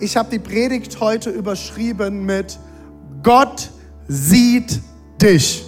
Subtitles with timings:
[0.00, 2.58] Ich habe die Predigt heute überschrieben mit
[3.22, 3.70] Gott
[4.08, 4.80] sieht
[5.20, 5.62] dich.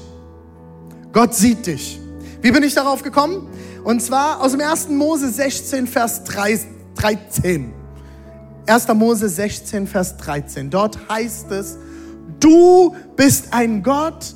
[1.13, 2.01] Gott sieht dich.
[2.41, 3.47] Wie bin ich darauf gekommen?
[3.85, 4.89] Und zwar aus dem 1.
[4.89, 7.75] Mose 16, Vers 13.
[8.67, 8.89] 1.
[8.95, 10.71] Mose 16, Vers 13.
[10.71, 11.77] Dort heißt es,
[12.41, 14.35] du bist ein Gott,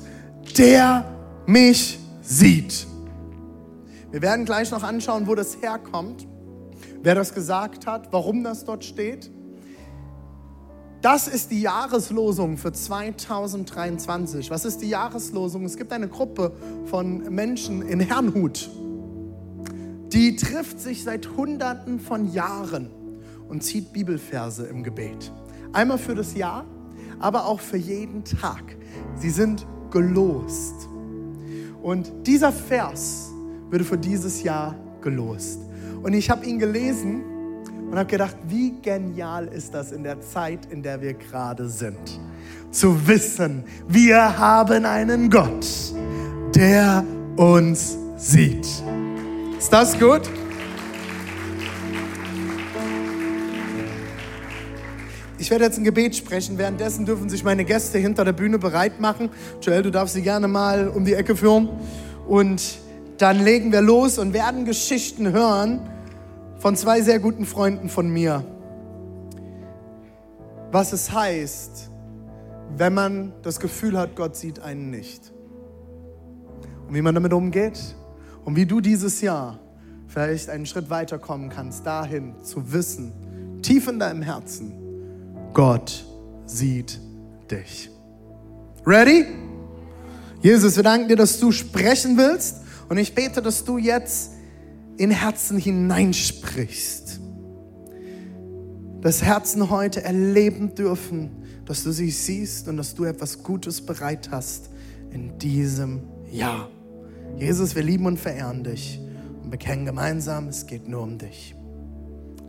[0.59, 1.05] der
[1.47, 2.85] mich sieht.
[4.11, 6.27] Wir werden gleich noch anschauen, wo das herkommt,
[7.01, 9.31] wer das gesagt hat, warum das dort steht.
[11.01, 14.49] Das ist die Jahreslosung für 2023.
[14.49, 15.63] Was ist die Jahreslosung?
[15.65, 16.53] Es gibt eine Gruppe
[16.85, 18.69] von Menschen in Herrnhut,
[20.11, 22.89] die trifft sich seit Hunderten von Jahren
[23.47, 25.31] und zieht Bibelverse im Gebet.
[25.71, 26.65] Einmal für das Jahr,
[27.19, 28.75] aber auch für jeden Tag.
[29.17, 30.87] Sie sind gelost.
[31.83, 33.29] Und dieser Vers
[33.69, 35.59] würde für dieses Jahr gelost.
[36.01, 37.23] Und ich habe ihn gelesen
[37.89, 42.19] und habe gedacht, wie genial ist das in der Zeit, in der wir gerade sind.
[42.71, 45.65] Zu wissen, wir haben einen Gott,
[46.53, 47.03] der
[47.37, 48.67] uns sieht.
[49.57, 50.21] Ist das gut?
[55.39, 56.57] Ich werde jetzt ein Gebet sprechen.
[56.57, 59.29] Währenddessen dürfen sich meine Gäste hinter der Bühne bereit machen.
[59.61, 61.69] Joel, du darfst sie gerne mal um die Ecke führen.
[62.27, 62.79] Und
[63.17, 65.79] dann legen wir los und werden Geschichten hören,
[66.67, 68.43] von zwei sehr guten Freunden von mir,
[70.69, 71.89] was es heißt,
[72.75, 75.31] wenn man das Gefühl hat, Gott sieht einen nicht.
[76.85, 77.79] Und wie man damit umgeht
[78.43, 79.59] und wie du dieses Jahr
[80.07, 83.13] vielleicht einen Schritt weiterkommen kannst, dahin zu wissen,
[83.61, 84.73] tief in deinem Herzen,
[85.53, 86.05] Gott
[86.45, 86.99] sieht
[87.49, 87.89] dich.
[88.85, 89.25] Ready?
[90.41, 92.57] Jesus, wir danken dir, dass du sprechen willst
[92.89, 94.31] und ich bete, dass du jetzt
[94.97, 97.19] in Herzen hineinsprichst.
[99.01, 104.29] Dass Herzen heute erleben dürfen, dass du sie siehst und dass du etwas Gutes bereit
[104.31, 104.69] hast
[105.11, 106.69] in diesem Jahr.
[107.37, 108.99] Jesus, wir lieben und verehren dich
[109.43, 111.55] und bekennen gemeinsam, es geht nur um dich.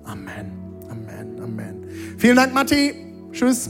[0.04, 0.52] Amen,
[0.88, 1.84] Amen, Amen.
[2.16, 2.94] Vielen Dank, Matti.
[3.32, 3.68] Tschüss.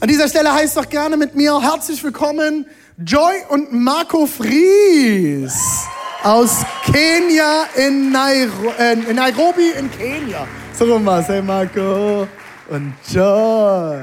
[0.00, 2.66] An dieser Stelle heißt doch gerne mit mir herzlich willkommen
[3.06, 5.86] Joy und Marco Fries
[6.24, 10.48] aus Kenia in, Nairo äh, in Nairobi in Kenia.
[10.76, 12.26] So rum was, hey Marco
[12.68, 14.02] und Joy.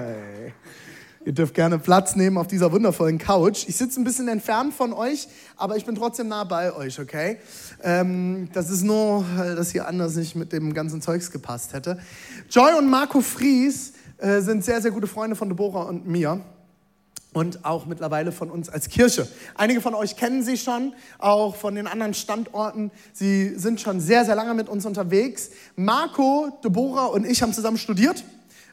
[1.26, 3.66] Ihr dürft gerne Platz nehmen auf dieser wundervollen Couch.
[3.68, 7.40] Ich sitze ein bisschen entfernt von euch, aber ich bin trotzdem nah bei euch, okay?
[7.84, 9.26] Ähm, das ist nur,
[9.58, 12.00] dass hier anders nicht mit dem ganzen Zeugs gepasst hätte.
[12.50, 16.40] Joy und Marco Fries äh, sind sehr, sehr gute Freunde von Deborah und mir
[17.36, 19.28] und auch mittlerweile von uns als Kirche.
[19.56, 22.92] Einige von euch kennen sie schon, auch von den anderen Standorten.
[23.12, 25.50] Sie sind schon sehr, sehr lange mit uns unterwegs.
[25.76, 28.24] Marco, Deborah und ich haben zusammen studiert.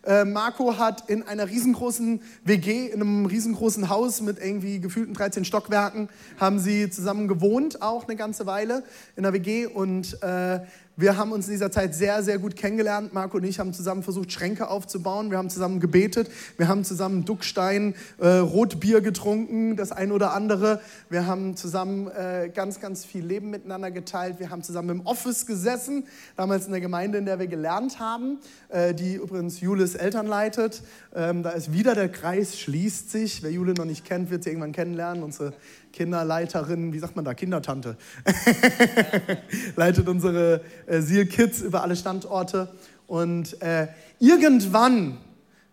[0.05, 5.45] Äh, Marco hat in einer riesengroßen WG, in einem riesengroßen Haus mit irgendwie gefühlten 13
[5.45, 6.09] Stockwerken,
[6.39, 8.85] haben sie zusammen gewohnt, auch eine ganze Weile
[9.17, 9.67] in der WG.
[9.67, 10.61] Und äh,
[10.97, 13.15] wir haben uns in dieser Zeit sehr, sehr gut kennengelernt.
[13.15, 15.31] Marco und ich haben zusammen versucht, Schränke aufzubauen.
[15.31, 16.31] Wir haben zusammen gebetet.
[16.59, 20.81] Wir haben zusammen Duckstein, äh, Rotbier getrunken, das ein oder andere.
[21.09, 24.39] Wir haben zusammen äh, ganz, ganz viel Leben miteinander geteilt.
[24.39, 26.05] Wir haben zusammen im Office gesessen,
[26.37, 28.39] damals in der Gemeinde, in der wir gelernt haben,
[28.69, 30.83] äh, die übrigens Julis Eltern leitet.
[31.15, 33.43] Ähm, da ist wieder der Kreis, schließt sich.
[33.43, 35.23] Wer Jule noch nicht kennt, wird sie irgendwann kennenlernen.
[35.23, 35.55] Unsere
[35.93, 37.97] Kinderleiterin, wie sagt man da, Kindertante,
[39.77, 42.69] leitet unsere äh, Seal Kids über alle Standorte.
[43.07, 43.89] Und äh,
[44.19, 45.19] irgendwann,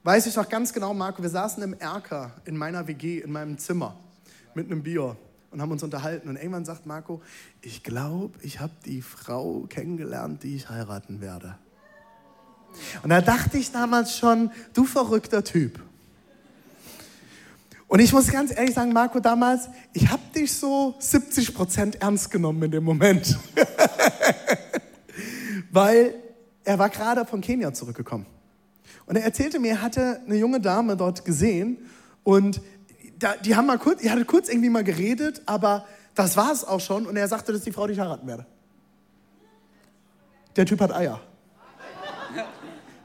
[0.04, 3.58] weiß ich noch ganz genau, Marco, wir saßen im Erker in meiner WG, in meinem
[3.58, 3.96] Zimmer
[4.54, 5.16] mit einem Bier
[5.52, 6.30] und haben uns unterhalten.
[6.30, 7.22] Und irgendwann sagt Marco,
[7.62, 11.58] ich glaube, ich habe die Frau kennengelernt, die ich heiraten werde.
[13.04, 15.80] Und da dachte ich damals schon, du verrückter Typ.
[17.90, 22.30] Und ich muss ganz ehrlich sagen, Marco, damals, ich habe dich so 70 Prozent ernst
[22.30, 23.36] genommen in dem Moment.
[25.72, 26.14] Weil
[26.64, 28.28] er war gerade von Kenia zurückgekommen.
[29.08, 31.80] Und er erzählte mir, er hatte eine junge Dame dort gesehen
[32.24, 32.62] und
[33.44, 36.80] die haben mal kurz, die hatte kurz irgendwie mal geredet, aber das war es auch
[36.80, 37.08] schon.
[37.08, 38.46] Und er sagte, dass die Frau dich heiraten werde.
[40.56, 41.20] Der Typ hat Eier.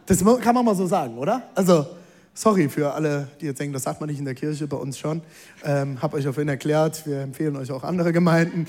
[0.05, 1.49] Das kann man mal so sagen, oder?
[1.55, 1.87] Also,
[2.35, 4.99] sorry für alle, die jetzt denken, das sagt man nicht in der Kirche, bei uns
[4.99, 5.23] schon.
[5.65, 8.67] Ähm, hab euch auf jeden erklärt, wir empfehlen euch auch andere Gemeinden.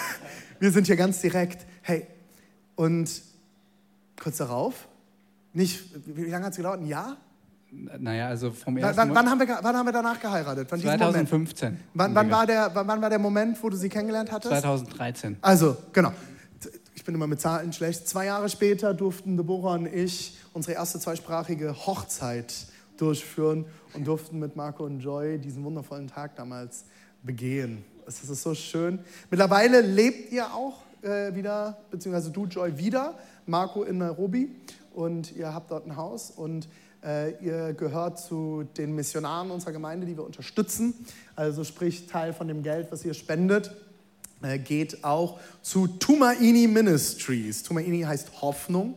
[0.60, 1.66] wir sind hier ganz direkt.
[1.82, 2.06] Hey,
[2.76, 3.22] und
[4.20, 4.86] kurz darauf,
[5.52, 6.80] nicht, wie lange hat es gedauert?
[6.80, 7.16] Ein Jahr?
[7.70, 10.68] Naja, also vom ersten wann, wann, haben wir, wann haben wir danach geheiratet?
[10.70, 11.78] Wann 2015.
[11.92, 14.62] Wann, wann, war der, wann war der Moment, wo du sie kennengelernt hattest?
[14.62, 15.36] 2013.
[15.42, 16.12] Also, genau.
[16.94, 18.08] Ich bin immer mit Zahlen schlecht.
[18.08, 22.54] Zwei Jahre später durften Deborah und ich unsere erste zweisprachige Hochzeit
[23.00, 23.64] durchführen
[23.94, 26.84] und durften mit Marco und Joy diesen wundervollen Tag damals
[27.22, 27.84] begehen.
[28.06, 28.98] Es ist so schön.
[29.30, 33.18] Mittlerweile lebt ihr auch äh, wieder, beziehungsweise du, Joy, wieder.
[33.46, 34.50] Marco in Nairobi
[34.94, 36.68] und ihr habt dort ein Haus und
[37.04, 40.94] äh, ihr gehört zu den Missionaren unserer Gemeinde, die wir unterstützen.
[41.36, 43.74] Also sprich, Teil von dem Geld, was ihr spendet,
[44.42, 47.62] äh, geht auch zu Tumaini Ministries.
[47.62, 48.94] Tumaini heißt Hoffnung.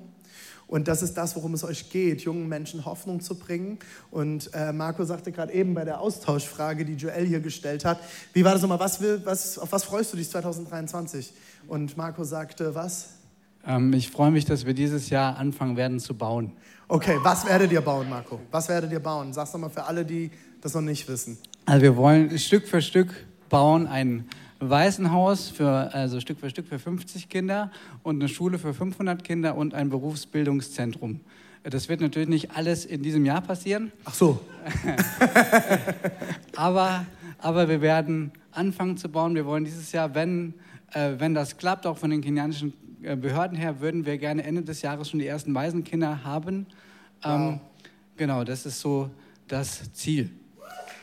[0.71, 3.77] Und das ist das, worum es euch geht, jungen Menschen Hoffnung zu bringen.
[4.09, 7.99] Und äh, Marco sagte gerade eben bei der Austauschfrage, die Joel hier gestellt hat,
[8.31, 11.33] wie war das nochmal, was will, was, auf was freust du dich 2023?
[11.67, 13.09] Und Marco sagte, was?
[13.67, 16.53] Ähm, ich freue mich, dass wir dieses Jahr anfangen werden zu bauen.
[16.87, 18.39] Okay, was werdet ihr bauen, Marco?
[18.49, 19.33] Was werdet ihr bauen?
[19.33, 20.31] Sag's nochmal für alle, die
[20.61, 21.37] das noch nicht wissen.
[21.65, 23.13] Also wir wollen Stück für Stück
[23.49, 24.29] bauen ein
[24.61, 27.71] Waisenhaus für, also Stück für Stück für 50 Kinder
[28.03, 31.19] und eine Schule für 500 Kinder und ein Berufsbildungszentrum.
[31.63, 33.91] Das wird natürlich nicht alles in diesem Jahr passieren.
[34.05, 34.39] Ach so.
[36.55, 37.05] aber,
[37.37, 39.35] aber wir werden anfangen zu bauen.
[39.35, 40.53] Wir wollen dieses Jahr, wenn,
[40.93, 42.73] äh, wenn das klappt, auch von den kenianischen
[43.03, 46.65] äh, Behörden her, würden wir gerne Ende des Jahres schon die ersten Waisenkinder haben.
[47.23, 47.59] Ähm, wow.
[48.17, 49.09] Genau, das ist so
[49.47, 50.29] das Ziel.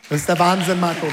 [0.08, 1.06] Das ist der Wahnsinn, Marco.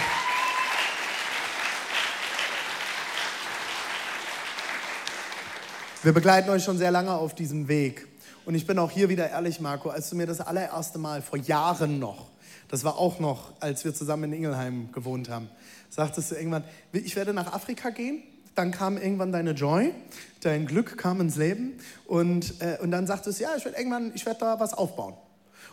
[6.05, 8.07] Wir begleiten euch schon sehr lange auf diesem Weg.
[8.45, 11.39] Und ich bin auch hier wieder ehrlich, Marco, als du mir das allererste Mal vor
[11.39, 12.27] Jahren noch,
[12.67, 15.49] das war auch noch, als wir zusammen in Ingelheim gewohnt haben,
[15.89, 18.21] sagtest du irgendwann, ich werde nach Afrika gehen.
[18.53, 19.95] Dann kam irgendwann deine Joy,
[20.41, 21.73] dein Glück kam ins Leben
[22.05, 25.15] und, äh, und dann sagtest du, ja, ich werde irgendwann, ich werde da was aufbauen.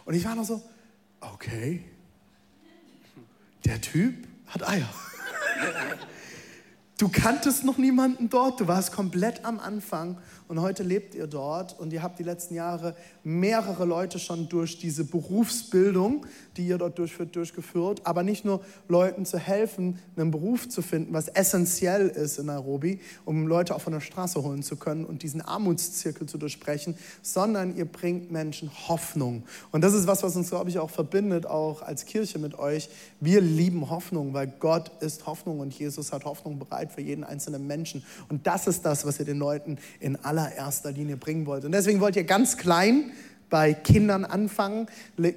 [0.06, 0.62] Und ich war noch so,
[1.20, 1.84] okay,
[3.66, 4.14] der Typ
[4.46, 4.88] hat Eier.
[7.02, 11.76] Du kanntest noch niemanden dort, du warst komplett am Anfang und heute lebt ihr dort
[11.80, 12.94] und ihr habt die letzten Jahre
[13.24, 16.24] mehrere Leute schon durch diese Berufsbildung,
[16.56, 21.12] die ihr dort durchführt, durchgeführt, aber nicht nur Leuten zu helfen, einen Beruf zu finden,
[21.12, 25.22] was essentiell ist in Nairobi, um Leute auch von der Straße holen zu können und
[25.22, 29.44] diesen Armutszirkel zu durchbrechen, sondern ihr bringt Menschen Hoffnung.
[29.70, 32.88] Und das ist was, was uns, glaube ich, auch verbindet, auch als Kirche mit euch.
[33.20, 37.66] Wir lieben Hoffnung, weil Gott ist Hoffnung und Jesus hat Hoffnung bereit für jeden einzelnen
[37.66, 38.04] Menschen.
[38.28, 41.64] Und das ist das, was ihr den Leuten in allererster Linie bringen wollt.
[41.64, 43.12] Und deswegen wollt ihr ganz klein
[43.52, 44.86] bei Kindern anfangen,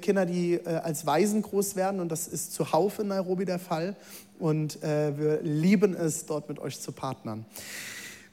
[0.00, 2.00] Kinder, die äh, als Waisen groß werden.
[2.00, 3.94] Und das ist zuhauf in Nairobi der Fall.
[4.38, 7.44] Und äh, wir lieben es, dort mit euch zu partnern.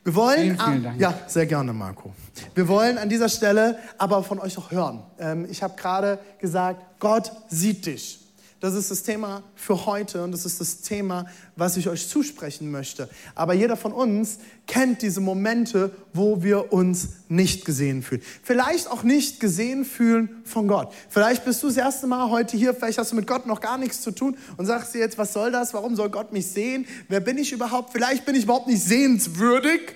[0.06, 1.02] Wir wollen, vielen, vielen Dank.
[1.02, 2.14] ja, sehr gerne, Marco.
[2.56, 5.04] Wir wollen an dieser Stelle aber von euch auch hören.
[5.20, 8.23] Ähm, ich habe gerade gesagt, Gott sieht dich.
[8.64, 11.26] Das ist das Thema für heute und das ist das Thema,
[11.58, 13.10] was ich euch zusprechen möchte.
[13.36, 14.38] Aber jeder von uns
[14.68, 18.22] kennt diese Momente, wo wir uns nicht gesehen fühlen.
[18.42, 20.94] Vielleicht auch nicht gesehen fühlen von Gott.
[21.10, 23.78] Vielleicht bist du das erste Mal heute hier, vielleicht hast du mit Gott noch gar
[23.78, 25.74] nichts zu tun und sagst dir jetzt, was soll das?
[25.74, 26.88] Warum soll Gott mich sehen?
[27.10, 27.92] Wer bin ich überhaupt?
[27.92, 29.94] Vielleicht bin ich überhaupt nicht sehenswürdig.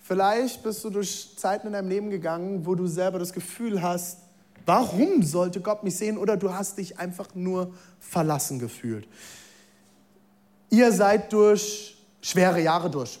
[0.00, 4.23] Vielleicht bist du durch Zeiten in deinem Leben gegangen, wo du selber das Gefühl hast,
[4.66, 6.16] Warum sollte Gott mich sehen?
[6.16, 9.06] Oder du hast dich einfach nur verlassen gefühlt.
[10.70, 13.20] Ihr seid durch schwere Jahre durch.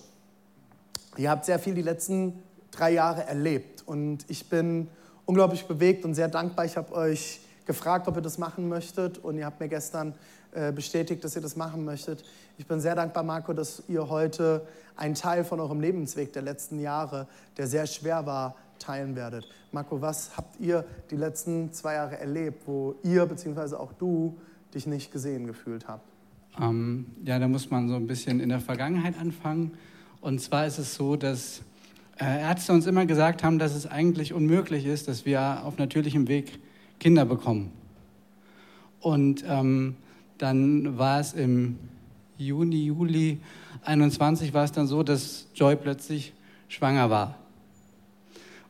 [1.16, 3.82] Ihr habt sehr viel die letzten drei Jahre erlebt.
[3.86, 4.88] Und ich bin
[5.26, 6.64] unglaublich bewegt und sehr dankbar.
[6.64, 9.18] Ich habe euch gefragt, ob ihr das machen möchtet.
[9.18, 10.14] Und ihr habt mir gestern
[10.52, 12.24] äh, bestätigt, dass ihr das machen möchtet.
[12.58, 16.78] Ich bin sehr dankbar, Marco, dass ihr heute einen Teil von eurem Lebensweg der letzten
[16.78, 19.46] Jahre, der sehr schwer war, teilen werdet.
[19.72, 23.76] Marco, was habt ihr die letzten zwei Jahre erlebt, wo ihr bzw.
[23.76, 24.36] auch du
[24.74, 26.08] dich nicht gesehen gefühlt habt?
[26.60, 29.72] Ähm, ja, da muss man so ein bisschen in der Vergangenheit anfangen.
[30.20, 31.62] Und zwar ist es so, dass
[32.20, 36.28] äh, Ärzte uns immer gesagt haben, dass es eigentlich unmöglich ist, dass wir auf natürlichem
[36.28, 36.60] Weg
[37.00, 37.72] Kinder bekommen.
[39.00, 39.96] Und ähm,
[40.38, 41.78] dann war es im
[42.38, 43.40] Juni, Juli
[43.84, 46.32] 21 war es dann so, dass Joy plötzlich
[46.68, 47.36] schwanger war.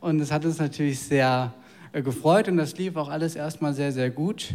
[0.04, 1.54] Und es hat uns natürlich sehr
[1.92, 4.54] äh, gefreut und das lief auch alles erstmal sehr, sehr gut.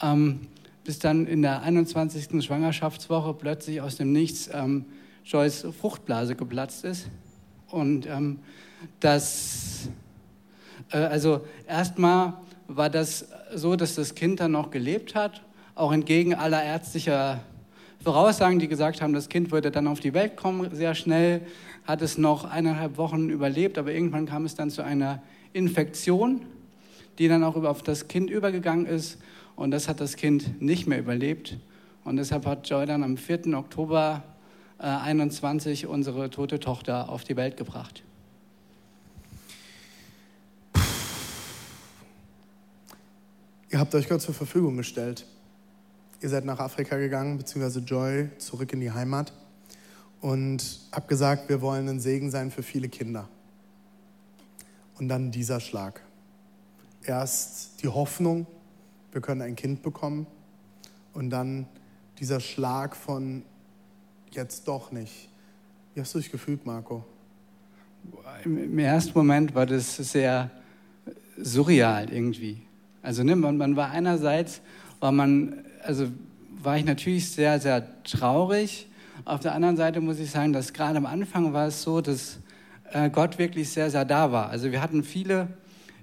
[0.00, 0.40] Ähm,
[0.82, 2.42] bis dann in der 21.
[2.42, 4.86] Schwangerschaftswoche plötzlich aus dem Nichts ähm,
[5.24, 7.10] Joyce Fruchtblase geplatzt ist.
[7.70, 8.38] Und ähm,
[9.00, 9.90] das
[10.90, 12.34] Äh, also erstmal
[12.66, 15.42] war das so, dass das Kind dann noch gelebt hat,
[15.74, 17.40] auch entgegen aller ärztlicher
[18.02, 21.42] Voraussagen, die gesagt haben, das Kind würde dann auf die Welt kommen sehr schnell,
[21.84, 26.42] hat es noch eineinhalb Wochen überlebt, aber irgendwann kam es dann zu einer Infektion,
[27.18, 29.18] die dann auch auf das Kind übergegangen ist
[29.56, 31.56] und das hat das Kind nicht mehr überlebt
[32.04, 33.54] und deshalb hat Joy dann am 4.
[33.54, 34.22] Oktober
[34.78, 38.02] äh, 21 unsere tote Tochter auf die Welt gebracht.
[43.70, 45.26] Ihr habt euch Gott zur Verfügung gestellt.
[46.20, 49.32] Ihr seid nach Afrika gegangen, beziehungsweise Joy zurück in die Heimat
[50.20, 53.28] und habt gesagt, wir wollen ein Segen sein für viele Kinder.
[54.98, 56.00] Und dann dieser Schlag.
[57.04, 58.48] Erst die Hoffnung,
[59.12, 60.26] wir können ein Kind bekommen
[61.14, 61.66] und dann
[62.18, 63.44] dieser Schlag von
[64.32, 65.28] jetzt doch nicht.
[65.94, 67.04] Wie hast du dich gefühlt, Marco?
[68.44, 70.50] Im ersten Moment war das sehr
[71.36, 72.62] surreal irgendwie.
[73.02, 74.60] Also ne, man, man war einerseits,
[74.98, 76.08] war man, also
[76.62, 78.88] war ich natürlich sehr, sehr traurig.
[79.24, 82.38] Auf der anderen Seite muss ich sagen, dass gerade am Anfang war es so, dass
[82.92, 84.50] äh, Gott wirklich sehr, sehr da war.
[84.50, 85.48] Also wir hatten viele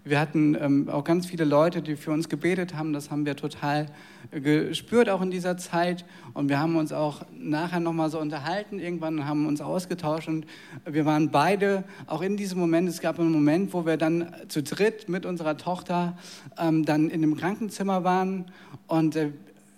[0.07, 2.93] wir hatten ähm, auch ganz viele Leute, die für uns gebetet haben.
[2.93, 3.87] Das haben wir total
[4.29, 6.05] gespürt, auch in dieser Zeit.
[6.35, 10.27] Und wir haben uns auch nachher nochmal so unterhalten, irgendwann haben uns ausgetauscht.
[10.27, 10.45] Und
[10.85, 12.87] wir waren beide auch in diesem Moment.
[12.87, 16.15] Es gab einen Moment, wo wir dann zu dritt mit unserer Tochter
[16.59, 18.45] ähm, dann in dem Krankenzimmer waren.
[18.85, 19.31] Und äh,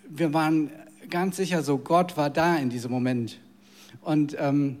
[0.08, 0.70] wir waren
[1.10, 3.38] ganz sicher so, Gott war da in diesem Moment.
[4.00, 4.76] Und ähm,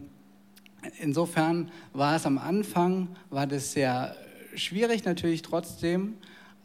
[1.00, 4.14] insofern war es am Anfang, war das sehr
[4.54, 6.14] schwierig natürlich trotzdem,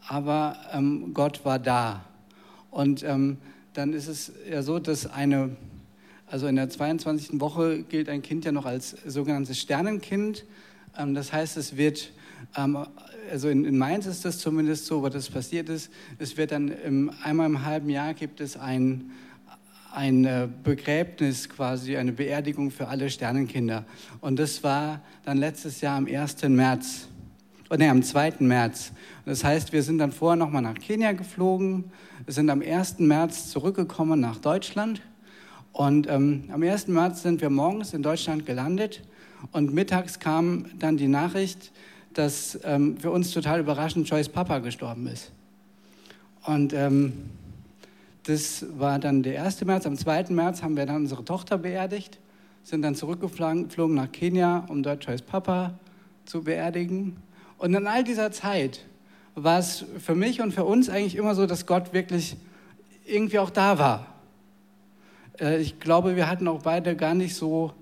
[0.07, 2.05] aber ähm, Gott war da.
[2.71, 3.37] Und ähm,
[3.73, 5.55] dann ist es ja so, dass eine,
[6.27, 7.39] also in der 22.
[7.39, 10.45] Woche gilt ein Kind ja noch als sogenanntes Sternenkind.
[10.97, 12.11] Ähm, das heißt, es wird,
[12.57, 12.85] ähm,
[13.31, 16.69] also in, in, Mainz ist das zumindest so, wo das passiert ist, es wird dann
[16.69, 19.11] im, einmal im halben Jahr gibt es ein,
[19.93, 23.85] ein äh, Begräbnis quasi, eine Beerdigung für alle Sternenkinder.
[24.21, 26.43] Und das war dann letztes Jahr am 1.
[26.49, 27.07] März
[27.73, 28.33] oh, nee, am 2.
[28.39, 28.91] März.
[29.25, 31.85] Das heißt, wir sind dann vorher nochmal nach Kenia geflogen,
[32.27, 32.99] sind am 1.
[32.99, 35.01] März zurückgekommen nach Deutschland.
[35.71, 36.87] Und ähm, am 1.
[36.87, 39.01] März sind wir morgens in Deutschland gelandet
[39.51, 41.71] und mittags kam dann die Nachricht,
[42.13, 45.31] dass ähm, für uns total überraschend Joyce Papa gestorben ist.
[46.45, 47.13] Und ähm,
[48.23, 49.63] das war dann der 1.
[49.65, 49.85] März.
[49.85, 50.25] Am 2.
[50.29, 52.19] März haben wir dann unsere Tochter beerdigt,
[52.63, 55.77] sind dann zurückgeflogen nach Kenia, um dort Joyce Papa
[56.25, 57.17] zu beerdigen.
[57.57, 58.85] Und in all dieser Zeit
[59.35, 62.35] war es für mich und für uns eigentlich immer so, dass Gott wirklich
[63.05, 64.07] irgendwie auch da war.
[65.39, 67.73] Äh, ich glaube, wir hatten auch beide gar nicht so,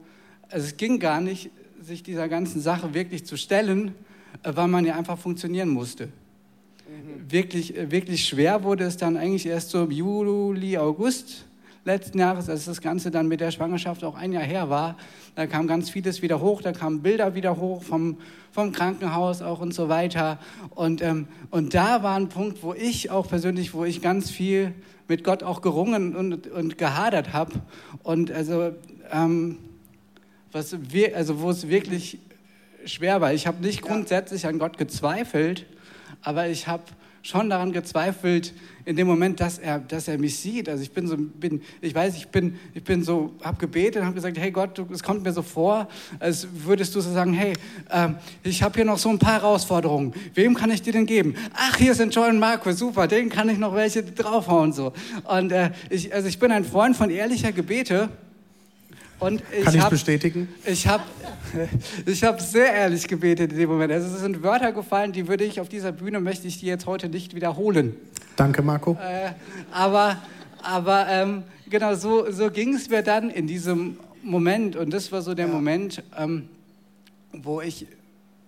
[0.50, 3.96] also es ging gar nicht, sich dieser ganzen Sache wirklich zu stellen,
[4.44, 6.08] weil man ja einfach funktionieren musste.
[6.08, 7.32] Mhm.
[7.32, 11.46] Wirklich, äh, wirklich schwer wurde es dann eigentlich erst so im Juli, August
[11.84, 14.98] letzten Jahres, als das Ganze dann mit der Schwangerschaft auch ein Jahr her war.
[15.36, 18.18] Da kam ganz vieles wieder hoch, da kamen Bilder wieder hoch vom,
[18.52, 20.38] vom Krankenhaus auch und so weiter.
[20.76, 24.74] Und, ähm, und da war ein Punkt, wo ich auch persönlich, wo ich ganz viel
[25.08, 27.54] mit Gott auch gerungen und, und gehadert habe.
[28.04, 28.74] Und also,
[29.12, 29.58] ähm,
[30.52, 32.20] was wir, also wo es wirklich
[32.86, 33.34] schwer war.
[33.34, 35.66] Ich habe nicht grundsätzlich an Gott gezweifelt,
[36.22, 36.84] aber ich habe
[37.24, 40.68] schon daran gezweifelt, in dem Moment, dass er, dass er mich sieht.
[40.68, 44.06] Also ich bin so, bin, ich weiß, ich bin, ich bin so, habe gebetet und
[44.06, 45.88] habe gesagt, hey Gott, es kommt mir so vor,
[46.20, 47.54] als würdest du so sagen, hey,
[47.90, 48.10] äh,
[48.44, 50.14] ich habe hier noch so ein paar Herausforderungen.
[50.34, 51.36] Wem kann ich dir denn geben?
[51.54, 54.94] Ach, hier sind Joy und Marco, super, denen kann ich noch welche draufhauen so.
[55.28, 58.10] Und äh, ich, also ich bin ein Freund von ehrlicher Gebete.
[59.22, 60.50] Und ich Kann ich hab, bestätigen?
[60.66, 61.04] Ich habe
[62.06, 63.94] ich hab sehr ehrlich gebetet in dem Moment.
[63.94, 66.88] Also es sind Wörter gefallen, die würde ich auf dieser Bühne, möchte ich die jetzt
[66.88, 67.96] heute nicht wiederholen.
[68.36, 68.98] Danke, Marco.
[69.00, 69.34] Äh,
[69.72, 70.18] aber
[70.64, 74.76] aber ähm, genau so, so ging es mir dann in diesem Moment.
[74.76, 75.54] Und das war so der ja.
[75.54, 76.50] Moment, ähm,
[77.32, 77.88] wo ich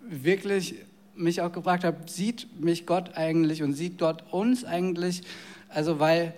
[0.01, 0.75] wirklich
[1.15, 5.21] mich auch gefragt habe, sieht mich Gott eigentlich und sieht Gott uns eigentlich?
[5.69, 6.33] Also weil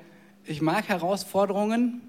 [0.45, 2.01] ich mag Herausforderungen,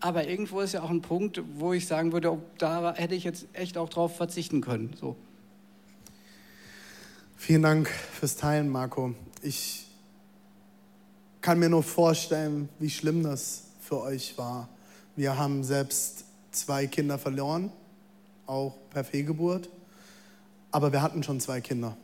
[0.00, 3.46] aber irgendwo ist ja auch ein Punkt, wo ich sagen würde, da hätte ich jetzt
[3.52, 4.94] echt auch drauf verzichten können.
[4.98, 5.16] So.
[7.36, 9.14] Vielen Dank fürs Teilen, Marco.
[9.42, 9.86] Ich
[11.40, 14.68] kann mir nur vorstellen, wie schlimm das für euch war.
[15.14, 17.70] Wir haben selbst zwei Kinder verloren,
[18.46, 19.68] auch per Fehlgeburt,
[20.72, 21.96] aber wir hatten schon zwei Kinder.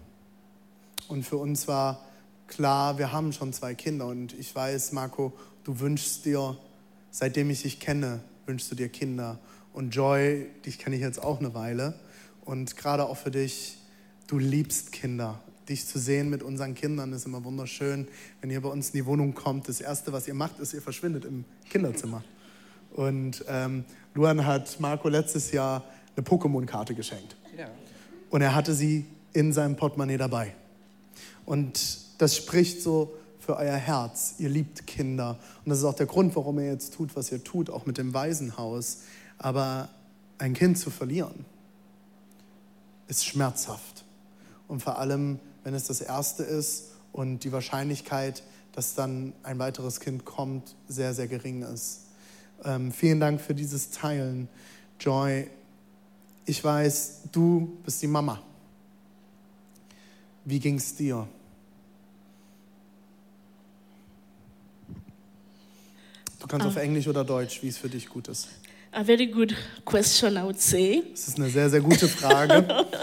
[1.09, 2.01] Und für uns war
[2.47, 4.07] klar, wir haben schon zwei Kinder.
[4.07, 5.33] Und ich weiß, Marco,
[5.65, 6.57] du wünschst dir
[7.15, 9.39] Seitdem ich dich kenne, wünschst du dir Kinder.
[9.75, 11.95] Und Joy, dich kenne ich jetzt auch eine Weile.
[12.45, 13.77] Und gerade auch für dich,
[14.27, 15.41] du liebst Kinder.
[15.69, 18.09] dich zu sehen mit unseren Kindern ist immer wunderschön.
[18.41, 20.83] Wenn ihr bei uns in die Wohnung kommt, das Erste, was ihr macht, ist, ihr
[20.83, 22.25] verschwindet im Kinderzimmer.
[22.95, 25.85] Und ähm, Luan hat Marco letztes Jahr
[26.17, 27.37] eine Pokémon-Karte geschenkt.
[27.57, 27.69] Ja.
[28.31, 30.55] Und er hatte sie in seinem Portemonnaie dabei.
[31.45, 34.37] Und das spricht so für euer Herz.
[34.39, 35.37] Ihr liebt Kinder.
[35.65, 37.99] Und das ist auch der Grund, warum ihr jetzt tut, was ihr tut, auch mit
[37.99, 38.99] dem Waisenhaus.
[39.37, 39.89] Aber
[40.39, 41.45] ein Kind zu verlieren,
[43.09, 44.05] ist schmerzhaft.
[44.69, 49.99] Und vor allem, wenn es das erste ist und die Wahrscheinlichkeit, dass dann ein weiteres
[49.99, 52.03] Kind kommt, sehr, sehr gering ist.
[52.65, 54.49] Ähm, vielen Dank für dieses Teilen,
[55.01, 55.51] Joy.
[56.47, 58.41] Ich weiß, du bist die Mama.
[60.45, 61.27] Wie ging es dir?
[66.43, 68.49] Du kannst auf Englisch oder Deutsch, wie es für dich gut ist.
[68.91, 71.05] A very good question, I would say.
[71.13, 72.87] Das ist eine sehr, sehr gute Frage.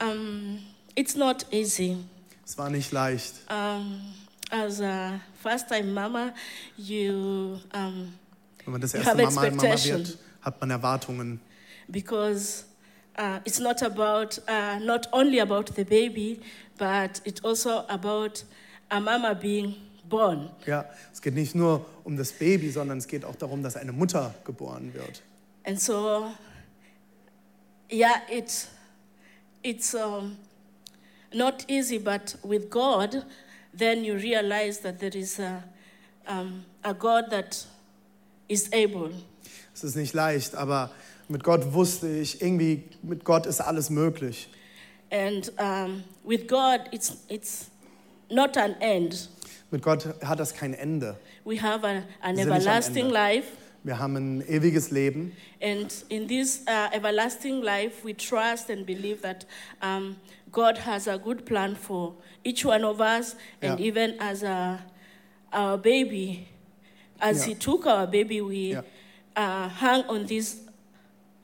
[0.00, 0.58] Um,
[0.96, 1.96] it's not easy.
[2.44, 3.34] es war nicht leicht.
[3.48, 4.00] Um,
[4.50, 6.32] as a first-time mama,
[6.76, 8.12] you um,
[8.64, 9.42] Wenn man das erste Mal Mama
[9.84, 11.40] wird, hat man Erwartungen.
[11.88, 12.64] because
[13.16, 16.40] uh, it's not about uh, not only about the baby,
[16.78, 18.42] but it's also about
[18.90, 19.76] a mama being
[20.08, 20.50] born.
[20.66, 23.92] Ja, es geht nicht nur um das Baby, sondern es geht auch darum, dass eine
[23.92, 25.22] Mutter geboren wird.
[25.64, 26.32] And so,
[27.90, 28.68] yeah, it's
[29.62, 30.36] it's um,
[31.32, 33.24] not easy, but with God,
[33.72, 35.62] then you realize that there is a,
[36.26, 37.64] um, a God that
[38.48, 39.10] is able.
[39.74, 40.90] Es ist nicht leicht, aber
[41.28, 44.48] mit Gott wusste ich, irgendwie mit Gott ist alles möglich.
[45.10, 47.70] And um, with God, it's, it's
[48.30, 49.28] not an end.
[49.72, 51.16] Mit Gott hat das kein Ende.
[51.46, 53.46] We have an am everlasting life.
[53.84, 59.22] Wir haben ein ewiges Leben And in this uh, everlasting life, we trust and believe
[59.22, 59.46] that
[59.82, 60.16] um,
[60.52, 62.14] God has a good plan for
[62.44, 63.86] each one of us, and Yeah.
[63.88, 64.78] even as a,
[65.52, 66.46] our baby,
[67.18, 67.46] as Yeah.
[67.46, 68.82] He took our baby, we Ja.
[69.36, 70.58] uh, hung on this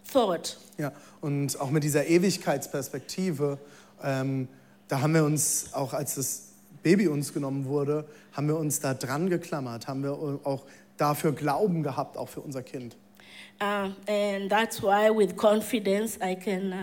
[0.05, 0.59] thought.
[0.77, 3.59] Ja, und auch mit dieser Ewigkeitsperspektive,
[4.05, 4.49] ähm,
[4.87, 6.48] da haben wir uns, auch als das
[6.89, 10.65] Baby uns genommen wurde, haben wir uns da dran geklammert, haben wir auch
[10.97, 12.97] dafür Glauben gehabt, auch für unser Kind.
[13.61, 16.77] Um, and that's why, with confidence, I can uh,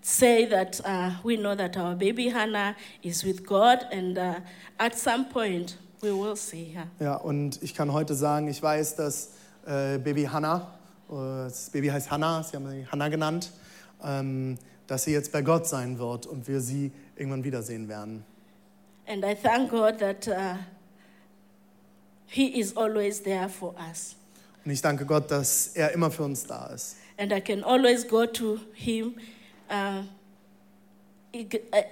[0.00, 4.40] say that uh, we know that our baby Hannah is with God, and uh,
[4.80, 6.88] at some point, we will see her.
[6.98, 9.34] Ja, und ich kann heute sagen, ich weiß, dass
[9.66, 10.66] äh, Baby Hannah,
[11.08, 13.52] äh, das Baby heißt Hannah, sie haben sie Hannah genannt,
[14.02, 18.24] ähm, dass sie jetzt bei Gott sein wird und wir sie irgendwann wiedersehen werden.
[19.06, 20.56] And I thank God that uh,
[22.26, 24.16] He is always there for us.
[24.64, 26.96] Und ich danke Gott, dass er immer für uns da ist.
[27.18, 29.14] And I can always go to Him.
[29.70, 30.02] Uh,
[31.32, 31.82] it, uh,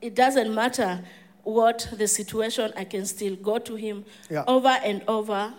[0.00, 1.00] it doesn't matter
[1.42, 4.44] what the situation, I can still go to Him Ja.
[4.46, 5.52] over and over,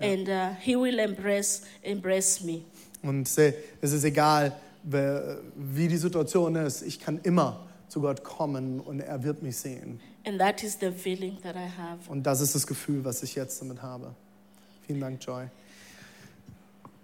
[0.00, 2.62] and uh, He will embrace, embrace me.
[3.02, 9.00] Und es ist egal, wie die Situation ist, ich kann immer zu Gott kommen und
[9.00, 10.00] er wird mich sehen.
[10.26, 12.10] And that is the feeling that I have.
[12.10, 14.12] Und das ist das Gefühl, was ich jetzt damit habe.
[14.86, 15.44] Vielen Dank, Joy.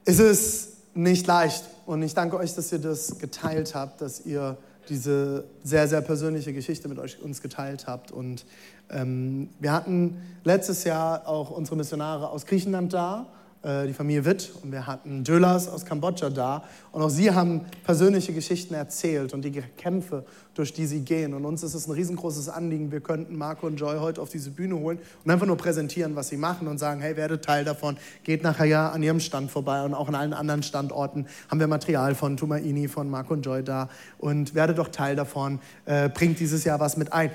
[0.05, 4.59] Es ist nicht leicht und ich danke euch, dass ihr das geteilt habt, dass ihr
[4.89, 8.11] diese sehr, sehr persönliche Geschichte mit euch, uns geteilt habt.
[8.11, 8.45] Und
[8.91, 13.27] ähm, wir hatten letztes Jahr auch unsere Missionare aus Griechenland da,
[13.63, 16.65] äh, die Familie Witt, und wir hatten Dölas aus Kambodscha da.
[16.91, 21.33] Und auch sie haben persönliche Geschichten erzählt und die Kämpfe, durch die sie gehen.
[21.33, 24.51] Und uns ist es ein riesengroßes Anliegen, wir könnten Marco und Joy heute auf diese
[24.51, 27.97] Bühne holen und einfach nur präsentieren, was sie machen und sagen, hey, werdet Teil davon,
[28.25, 31.67] geht nachher ja an ihrem Stand vorbei und auch an allen anderen Standorten haben wir
[31.67, 36.41] Material von Tumaini, von Marco und Joy da und werdet doch Teil davon, äh, bringt
[36.41, 37.31] dieses Jahr was mit ein.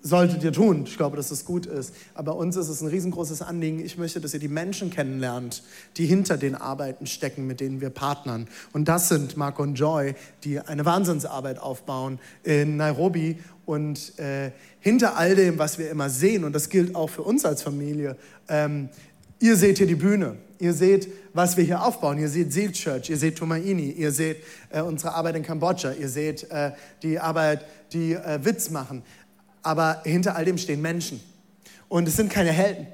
[0.00, 1.92] Solltet ihr tun, ich glaube, dass es gut ist.
[2.14, 3.80] Aber uns ist es ein riesengroßes Anliegen.
[3.84, 5.64] Ich möchte, dass ihr die Menschen kennenlernt,
[5.96, 8.46] die hinter den Arbeiten stecken, mit denen wir partnern.
[8.72, 13.38] Und das sind Marco und Joy, die eine Wahnsinnsarbeit aufbauen in Nairobi.
[13.66, 17.44] Und äh, hinter all dem, was wir immer sehen, und das gilt auch für uns
[17.44, 18.16] als Familie,
[18.48, 18.88] ähm,
[19.40, 20.36] ihr seht hier die Bühne.
[20.60, 22.18] Ihr seht, was wir hier aufbauen.
[22.18, 24.38] Ihr seht Seal Church, ihr seht Tumaini, ihr seht
[24.70, 29.02] äh, unsere Arbeit in Kambodscha, ihr seht äh, die Arbeit, die äh, Witz machen.
[29.62, 31.20] Aber hinter all dem stehen Menschen.
[31.88, 32.86] Und es sind keine Helden.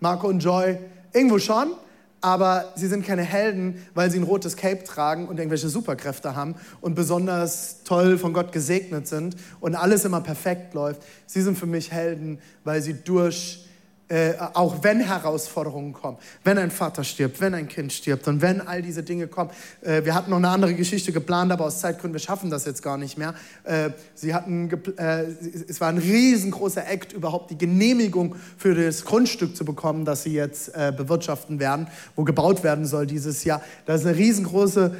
[0.00, 0.78] Marco und Joy
[1.12, 1.72] irgendwo schon,
[2.20, 6.56] aber sie sind keine Helden, weil sie ein rotes Cape tragen und irgendwelche Superkräfte haben
[6.80, 11.02] und besonders toll von Gott gesegnet sind und alles immer perfekt läuft.
[11.26, 13.65] Sie sind für mich Helden, weil sie durch
[14.08, 18.60] äh, auch wenn Herausforderungen kommen, wenn ein Vater stirbt, wenn ein Kind stirbt und wenn
[18.60, 19.50] all diese Dinge kommen.
[19.82, 22.82] Äh, wir hatten noch eine andere Geschichte geplant, aber aus Zeitgründen, wir schaffen das jetzt
[22.82, 23.34] gar nicht mehr.
[23.64, 25.24] Äh, sie hatten, äh,
[25.68, 30.34] es war ein riesengroßer Act, überhaupt die Genehmigung für das Grundstück zu bekommen, das sie
[30.34, 33.60] jetzt äh, bewirtschaften werden, wo gebaut werden soll dieses Jahr.
[33.86, 34.94] Das ist eine riesengroße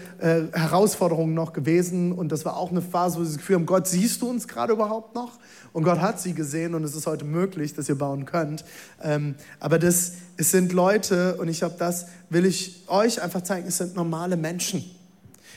[0.53, 3.87] Herausforderung noch gewesen und das war auch eine Phase, wo sie das Gefühl haben, Gott,
[3.87, 5.39] siehst du uns gerade überhaupt noch?
[5.77, 8.65] Und Gott hat sie gesehen und es ist heute möglich, dass ihr bauen könnt.
[9.03, 13.69] Ähm, aber das, es sind Leute, und ich glaube, das will ich euch einfach zeigen,
[13.69, 14.85] es sind normale Menschen.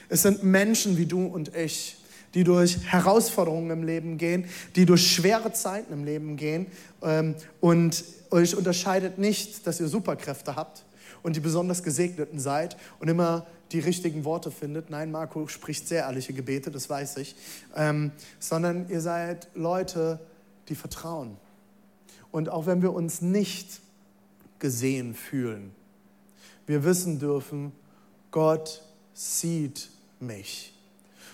[0.10, 1.97] Es sind Menschen wie du und ich,
[2.34, 6.67] die durch Herausforderungen im Leben gehen, die durch schwere Zeiten im Leben gehen.
[7.02, 10.84] Ähm, und euch unterscheidet nicht, dass ihr Superkräfte habt
[11.23, 14.89] und die besonders Gesegneten seid und immer die richtigen Worte findet.
[14.89, 17.36] Nein, Marco spricht sehr ehrliche Gebete, das weiß ich.
[17.75, 20.19] Ähm, sondern ihr seid Leute,
[20.69, 21.38] die vertrauen.
[22.32, 23.82] Und auch wenn wir uns nicht
[24.60, 25.72] gesehen fühlen,
[26.68, 27.72] wir wissen dürfen,
[28.32, 29.89] Gott sieht
[30.20, 30.76] mich.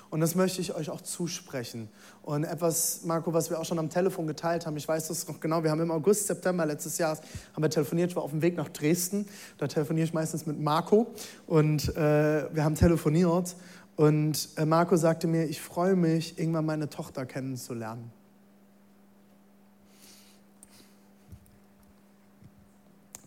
[0.09, 1.89] Und das möchte ich euch auch zusprechen.
[2.21, 5.39] Und etwas, Marco, was wir auch schon am Telefon geteilt haben, ich weiß das noch
[5.39, 7.19] genau, wir haben im August, September letztes Jahres
[7.53, 9.27] haben wir telefoniert, ich war auf dem Weg nach Dresden,
[9.57, 11.07] da telefoniere ich meistens mit Marco
[11.47, 13.55] und äh, wir haben telefoniert
[13.95, 18.11] und äh, Marco sagte mir, ich freue mich, irgendwann meine Tochter kennenzulernen.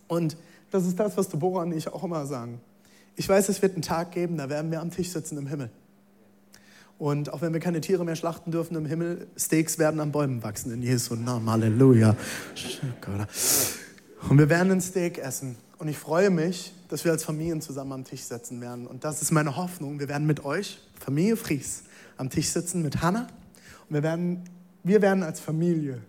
[0.09, 0.37] Und
[0.71, 2.61] das ist das, was Deborah und ich auch immer sagen.
[3.17, 5.71] Ich weiß, es wird einen Tag geben, da werden wir am Tisch sitzen im Himmel.
[6.99, 10.43] Und auch wenn wir keine Tiere mehr schlachten dürfen im Himmel, Steaks werden an Bäumen
[10.43, 11.49] wachsen in Jesu Namen.
[11.49, 12.17] Halleluja.
[14.29, 15.57] Und wir werden ein Steak essen.
[15.79, 18.89] Und ich freue mich, dass wir als Familien zusammen am Tisch sitzen werden.
[18.89, 20.01] Und das ist meine Hoffnung.
[20.01, 21.85] Wir werden mit euch, Familie Fries,
[22.17, 23.29] am Tisch sitzen mit Hannah.
[23.89, 24.43] Und wir werden,
[24.83, 26.03] wir werden als Familie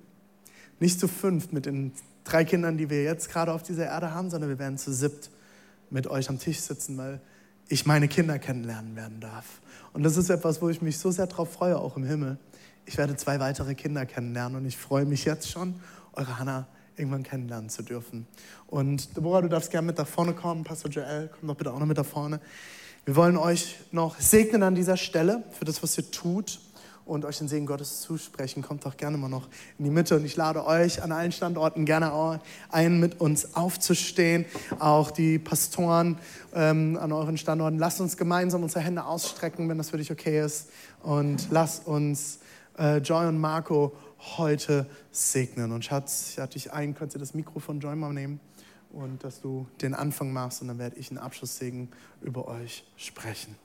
[0.79, 1.91] nicht zu fünft mit den
[2.23, 5.29] drei Kindern, die wir jetzt gerade auf dieser Erde haben, sondern wir werden zu siebt
[5.89, 7.19] mit euch am Tisch sitzen, weil
[7.67, 9.61] ich meine Kinder kennenlernen werden darf.
[9.93, 12.37] Und das ist etwas, wo ich mich so sehr darauf freue, auch im Himmel.
[12.85, 15.75] Ich werde zwei weitere Kinder kennenlernen und ich freue mich jetzt schon,
[16.13, 18.27] eure Hannah irgendwann kennenlernen zu dürfen.
[18.67, 20.63] Und Deborah, du darfst gerne mit da vorne kommen.
[20.63, 22.39] Pastor Joel, komm doch bitte auch noch mit da vorne.
[23.05, 26.59] Wir wollen euch noch segnen an dieser Stelle für das, was ihr tut
[27.09, 28.61] und euch den Segen Gottes zusprechen.
[28.61, 31.85] Kommt doch gerne mal noch in die Mitte und ich lade euch an allen Standorten
[31.85, 34.45] gerne ein, mit uns aufzustehen.
[34.77, 36.19] Auch die Pastoren
[36.53, 37.79] ähm, an euren Standorten.
[37.79, 40.69] Lasst uns gemeinsam unsere Hände ausstrecken, wenn das für dich okay ist.
[41.01, 42.39] Und lasst uns
[42.77, 43.93] äh, Joy und Marco
[44.37, 45.71] heute segnen.
[45.71, 48.39] Und Schatz, ich hatte dich ein, könnt ihr das Mikro von Joy mal nehmen?
[48.91, 51.89] Und dass du den Anfang machst und dann werde ich einen Abschlusssegen
[52.21, 53.55] über euch sprechen.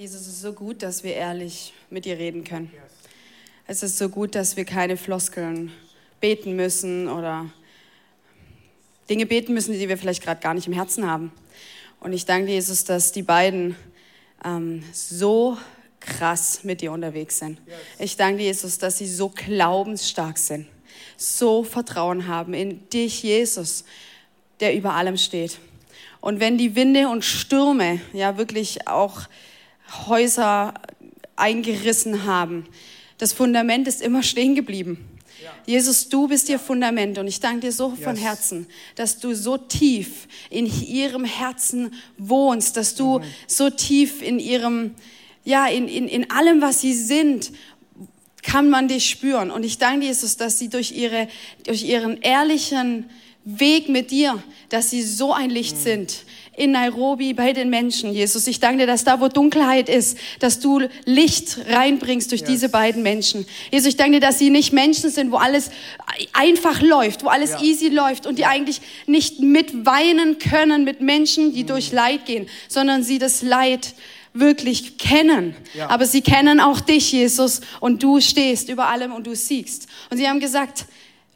[0.00, 2.72] Jesus, es ist so gut, dass wir ehrlich mit dir reden können.
[3.66, 5.72] Es ist so gut, dass wir keine Floskeln
[6.22, 7.50] beten müssen oder
[9.10, 11.32] Dinge beten müssen, die wir vielleicht gerade gar nicht im Herzen haben.
[12.00, 13.76] Und ich danke Jesus, dass die beiden
[14.42, 15.58] ähm, so
[16.00, 17.60] krass mit dir unterwegs sind.
[17.98, 20.66] Ich danke Jesus, dass sie so glaubensstark sind,
[21.18, 23.84] so Vertrauen haben in dich, Jesus,
[24.60, 25.58] der über allem steht.
[26.22, 29.26] Und wenn die Winde und Stürme ja wirklich auch
[30.06, 30.74] Häuser
[31.36, 32.66] eingerissen haben.
[33.18, 35.06] Das Fundament ist immer stehen geblieben.
[35.42, 35.52] Ja.
[35.66, 38.24] Jesus, du bist ihr Fundament und ich danke dir so von yes.
[38.24, 43.24] Herzen, dass du so tief in ihrem Herzen wohnst, dass du mhm.
[43.46, 44.94] so tief in ihrem,
[45.44, 47.52] ja, in, in, in allem, was sie sind,
[48.42, 49.50] kann man dich spüren.
[49.50, 51.28] Und ich danke dir, Jesus, dass sie durch, ihre,
[51.64, 53.08] durch ihren ehrlichen
[53.44, 55.80] Weg mit dir, dass sie so ein Licht mhm.
[55.80, 56.24] sind,
[56.60, 58.46] in Nairobi bei den Menschen, Jesus.
[58.46, 62.50] Ich danke dir, dass da, wo Dunkelheit ist, dass du Licht reinbringst durch yes.
[62.50, 63.46] diese beiden Menschen.
[63.72, 65.70] Jesus, ich danke dir, dass sie nicht Menschen sind, wo alles
[66.34, 67.62] einfach läuft, wo alles ja.
[67.62, 71.68] easy läuft und die eigentlich nicht mitweinen können mit Menschen, die mhm.
[71.68, 73.94] durch Leid gehen, sondern sie das Leid
[74.34, 75.56] wirklich kennen.
[75.72, 75.88] Ja.
[75.88, 79.88] Aber sie kennen auch dich, Jesus, und du stehst über allem und du siegst.
[80.10, 80.84] Und sie haben gesagt,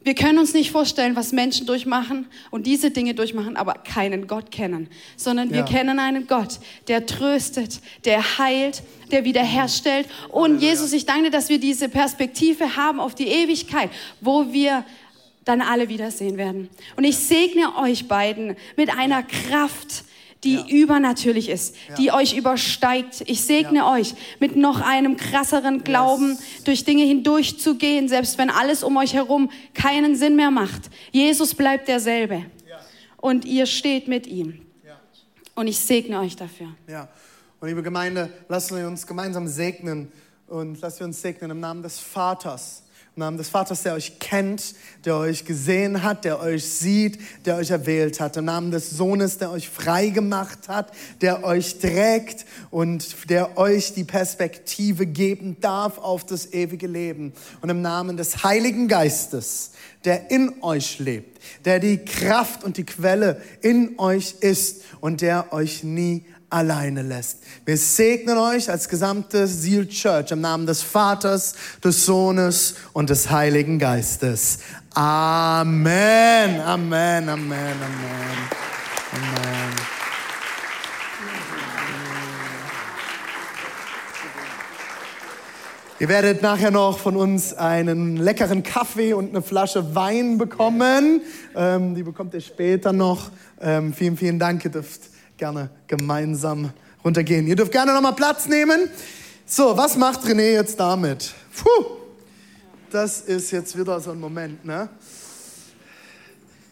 [0.05, 4.51] wir können uns nicht vorstellen, was Menschen durchmachen und diese Dinge durchmachen, aber keinen Gott
[4.51, 4.87] kennen,
[5.17, 5.65] sondern wir ja.
[5.65, 10.07] kennen einen Gott, der tröstet, der heilt, der wiederherstellt.
[10.29, 13.89] Und Jesus, ich danke dir, dass wir diese Perspektive haben auf die Ewigkeit,
[14.21, 14.85] wo wir
[15.43, 16.69] dann alle wiedersehen werden.
[16.95, 20.03] Und ich segne euch beiden mit einer Kraft,
[20.45, 20.65] die ja.
[20.67, 21.95] übernatürlich ist, ja.
[21.95, 23.23] die euch übersteigt.
[23.25, 23.91] Ich segne ja.
[23.91, 26.63] euch mit noch einem krasseren Glauben, yes.
[26.63, 30.89] durch Dinge hindurchzugehen, selbst wenn alles um euch herum keinen Sinn mehr macht.
[31.11, 32.45] Jesus bleibt derselbe.
[33.17, 34.61] Und ihr steht mit ihm.
[35.55, 36.67] Und ich segne euch dafür.
[36.87, 37.07] Ja.
[37.59, 40.11] Und liebe Gemeinde, lassen wir uns gemeinsam segnen
[40.47, 42.84] und lassen wir uns segnen im Namen des Vaters
[43.17, 44.75] Namen des Vaters, der euch kennt,
[45.05, 48.35] der euch gesehen hat, der euch sieht, der euch erwählt hat.
[48.35, 53.93] Im Namen des Sohnes, der euch frei gemacht hat, der euch trägt und der euch
[53.93, 57.31] die Perspektive geben darf auf das ewige Leben.
[57.61, 59.71] Und im Namen des Heiligen Geistes,
[60.03, 65.53] der in euch lebt, der die Kraft und die Quelle in euch ist und der
[65.53, 67.39] euch nie alleine lässt.
[67.65, 73.29] Wir segnen euch als gesamte Seal Church im Namen des Vaters, des Sohnes und des
[73.29, 74.59] Heiligen Geistes.
[74.93, 77.77] Amen, Amen, Amen, Amen,
[79.11, 79.75] Amen.
[85.99, 91.21] Ihr werdet nachher noch von uns einen leckeren Kaffee und eine Flasche Wein bekommen.
[91.55, 93.31] Ähm, die bekommt ihr später noch.
[93.61, 94.63] Ähm, vielen, vielen Dank.
[94.63, 96.71] Ihr dürft gerne gemeinsam
[97.03, 97.47] runtergehen.
[97.47, 98.89] Ihr dürft gerne nochmal Platz nehmen.
[99.45, 101.33] So, was macht René jetzt damit?
[101.55, 101.85] Puh,
[102.91, 104.89] das ist jetzt wieder so ein Moment, ne?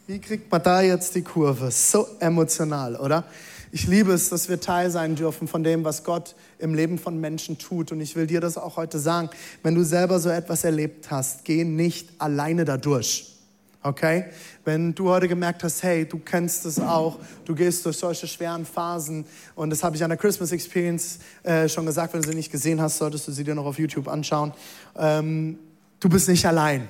[0.07, 1.71] Wie kriegt man da jetzt die Kurve?
[1.71, 3.23] So emotional, oder?
[3.71, 7.19] Ich liebe es, dass wir Teil sein dürfen von dem, was Gott im Leben von
[7.19, 7.91] Menschen tut.
[7.91, 9.29] Und ich will dir das auch heute sagen.
[9.63, 13.32] Wenn du selber so etwas erlebt hast, geh nicht alleine dadurch.
[13.83, 14.25] Okay?
[14.63, 18.65] Wenn du heute gemerkt hast, hey, du kennst es auch, du gehst durch solche schweren
[18.65, 22.35] Phasen und das habe ich an der Christmas Experience äh, schon gesagt, wenn du sie
[22.35, 24.53] nicht gesehen hast, solltest du sie dir noch auf YouTube anschauen.
[24.97, 25.59] Ähm,
[25.99, 26.87] du bist nicht allein.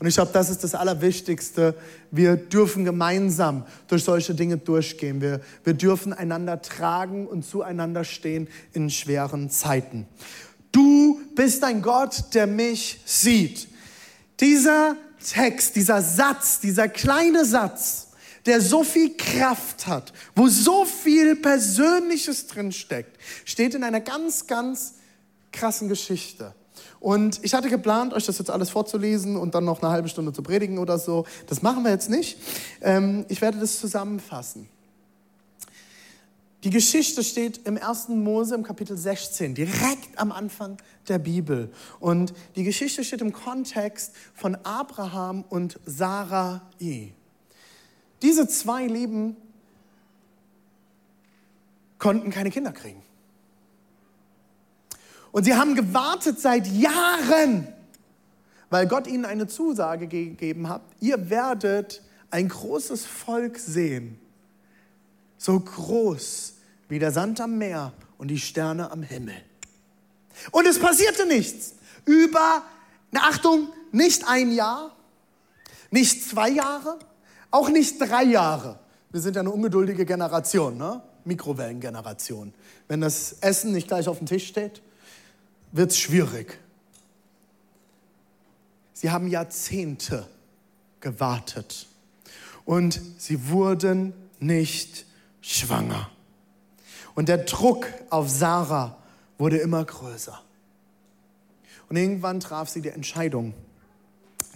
[0.00, 1.76] Und ich glaube, das ist das Allerwichtigste.
[2.10, 5.20] Wir dürfen gemeinsam durch solche Dinge durchgehen.
[5.20, 10.06] Wir, wir dürfen einander tragen und zueinander stehen in schweren Zeiten.
[10.72, 13.68] Du bist ein Gott, der mich sieht.
[14.40, 18.08] Dieser Text, dieser Satz, dieser kleine Satz,
[18.46, 24.94] der so viel Kraft hat, wo so viel Persönliches drinsteckt, steht in einer ganz, ganz
[25.50, 26.54] krassen Geschichte.
[27.00, 30.32] Und ich hatte geplant, euch das jetzt alles vorzulesen und dann noch eine halbe Stunde
[30.32, 31.26] zu predigen oder so.
[31.46, 32.38] Das machen wir jetzt nicht.
[32.80, 34.68] Ähm, ich werde das zusammenfassen.
[36.64, 38.08] Die Geschichte steht im 1.
[38.08, 41.70] Mose im Kapitel 16, direkt am Anfang der Bibel.
[42.00, 47.12] Und die Geschichte steht im Kontext von Abraham und Sarai.
[48.22, 49.36] Diese zwei Lieben
[51.98, 53.02] konnten keine Kinder kriegen.
[55.32, 57.68] Und sie haben gewartet seit Jahren,
[58.70, 64.18] weil Gott ihnen eine Zusage gegeben hat, ihr werdet ein großes Volk sehen,
[65.36, 66.53] so groß
[66.94, 69.34] wie der Sand am Meer und die Sterne am Himmel.
[70.52, 71.74] Und es passierte nichts.
[72.04, 72.62] Über,
[73.12, 74.94] Achtung, nicht ein Jahr,
[75.90, 77.00] nicht zwei Jahre,
[77.50, 78.78] auch nicht drei Jahre.
[79.10, 81.02] Wir sind ja eine ungeduldige Generation, ne?
[81.24, 82.54] Mikrowellengeneration.
[82.86, 84.80] Wenn das Essen nicht gleich auf dem Tisch steht,
[85.72, 86.60] wird es schwierig.
[88.92, 90.28] Sie haben Jahrzehnte
[91.00, 91.88] gewartet
[92.64, 95.06] und sie wurden nicht
[95.40, 96.08] schwanger.
[97.14, 98.96] Und der Druck auf Sarah
[99.38, 100.40] wurde immer größer.
[101.88, 103.54] Und irgendwann traf sie die Entscheidung.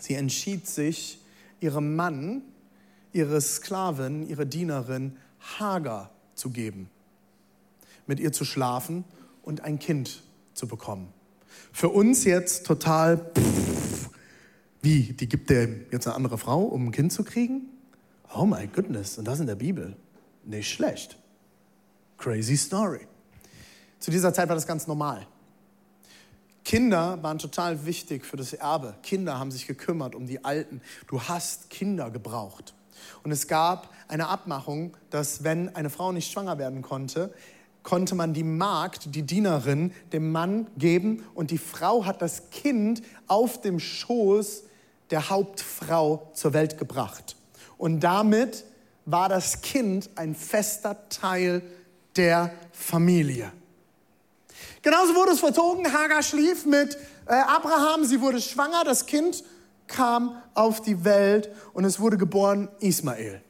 [0.00, 1.20] Sie entschied sich,
[1.60, 2.42] ihrem Mann,
[3.12, 5.16] ihre Sklavin, ihre Dienerin
[5.58, 6.88] Hagar zu geben,
[8.06, 9.04] mit ihr zu schlafen
[9.42, 10.22] und ein Kind
[10.54, 11.12] zu bekommen.
[11.72, 14.10] Für uns jetzt total, pff,
[14.82, 17.62] wie, die gibt der jetzt eine andere Frau, um ein Kind zu kriegen?
[18.34, 19.96] Oh my goodness, und das in der Bibel.
[20.44, 21.18] Nicht schlecht.
[22.18, 23.06] Crazy Story.
[23.98, 25.26] Zu dieser Zeit war das ganz normal.
[26.64, 28.94] Kinder waren total wichtig für das Erbe.
[29.02, 30.82] Kinder haben sich gekümmert um die Alten.
[31.06, 32.74] Du hast Kinder gebraucht.
[33.22, 37.32] Und es gab eine Abmachung, dass wenn eine Frau nicht schwanger werden konnte,
[37.82, 43.02] konnte man die Magd, die Dienerin, dem Mann geben und die Frau hat das Kind
[43.28, 44.64] auf dem Schoß
[45.10, 47.36] der Hauptfrau zur Welt gebracht.
[47.78, 48.64] Und damit
[49.06, 51.62] war das Kind ein fester Teil
[52.18, 53.52] der Familie.
[54.82, 55.92] Genauso wurde es verzogen.
[55.92, 59.44] Hagar schlief mit äh, Abraham, sie wurde schwanger, das Kind
[59.86, 63.42] kam auf die Welt und es wurde geboren Ismael.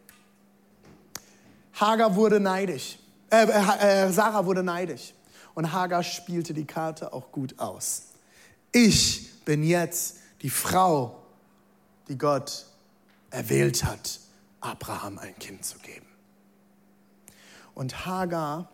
[1.75, 2.99] Hagar wurde neidisch.
[3.31, 5.15] Äh, äh, äh, Sarah wurde neidisch.
[5.55, 8.03] Und Hagar spielte die Karte auch gut aus.
[8.73, 11.23] Ich bin jetzt die Frau,
[12.09, 12.67] die Gott
[13.31, 14.21] erwählt hat,
[14.61, 16.08] Abraham ein Kind zu geben.
[17.79, 18.69] Und Hagar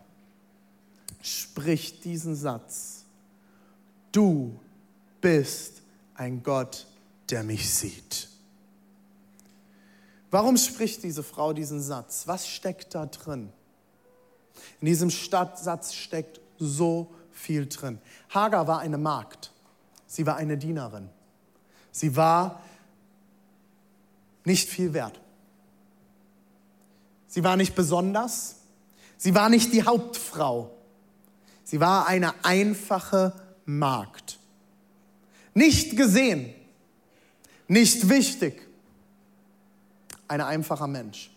[1.21, 3.05] spricht diesen Satz.
[4.11, 4.59] Du
[5.21, 5.83] bist
[6.15, 6.87] ein Gott,
[7.29, 8.29] der mich sieht.
[10.31, 12.23] Warum spricht diese Frau diesen Satz?
[12.25, 13.53] Was steckt da drin?
[14.81, 17.99] In diesem Satz steckt so viel drin.
[18.31, 19.51] Hagar war eine Magd.
[20.07, 21.09] Sie war eine Dienerin.
[21.91, 22.59] Sie war
[24.45, 25.19] nicht viel wert.
[27.27, 28.64] Sie war nicht besonders.
[29.17, 30.71] Sie war nicht die Hauptfrau.
[31.63, 33.33] Sie war eine einfache
[33.65, 34.39] Magd.
[35.53, 36.53] Nicht gesehen,
[37.67, 38.61] nicht wichtig.
[40.27, 41.31] Ein einfacher Mensch.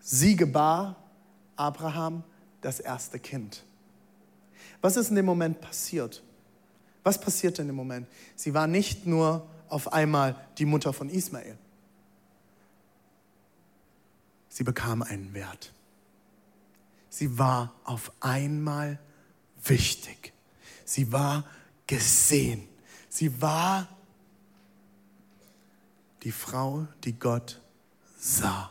[0.00, 0.96] Sie gebar
[1.56, 2.22] Abraham
[2.60, 3.64] das erste Kind.
[4.80, 6.22] Was ist in dem Moment passiert?
[7.02, 8.06] Was passierte in dem Moment?
[8.36, 11.56] Sie war nicht nur auf einmal die Mutter von Ismael.
[14.50, 15.72] Sie bekam einen Wert.
[17.08, 18.98] Sie war auf einmal
[19.64, 20.32] wichtig.
[20.84, 21.44] Sie war
[21.86, 22.68] gesehen.
[23.08, 23.88] Sie war
[26.22, 27.60] die Frau, die Gott
[28.18, 28.70] sah.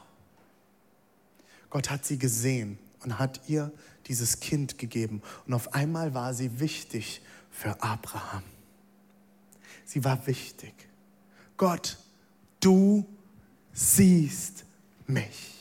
[1.70, 3.72] Gott hat sie gesehen und hat ihr
[4.08, 5.22] dieses Kind gegeben.
[5.48, 8.44] Und auf einmal war sie wichtig für Abraham.
[9.86, 10.74] Sie war wichtig.
[11.58, 11.98] Gott,
[12.60, 13.06] du
[13.74, 14.65] siehst
[15.08, 15.59] mich.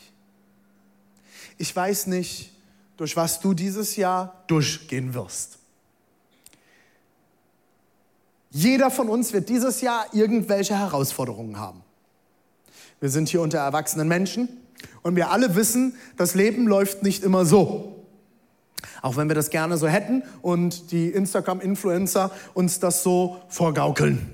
[1.59, 2.51] Ich weiß nicht,
[2.97, 5.59] durch was du dieses Jahr durchgehen wirst.
[8.49, 11.83] Jeder von uns wird dieses Jahr irgendwelche Herausforderungen haben.
[12.99, 14.49] Wir sind hier unter erwachsenen Menschen
[15.03, 18.05] und wir alle wissen, das Leben läuft nicht immer so.
[19.01, 24.33] Auch wenn wir das gerne so hätten und die Instagram-Influencer uns das so vorgaukeln.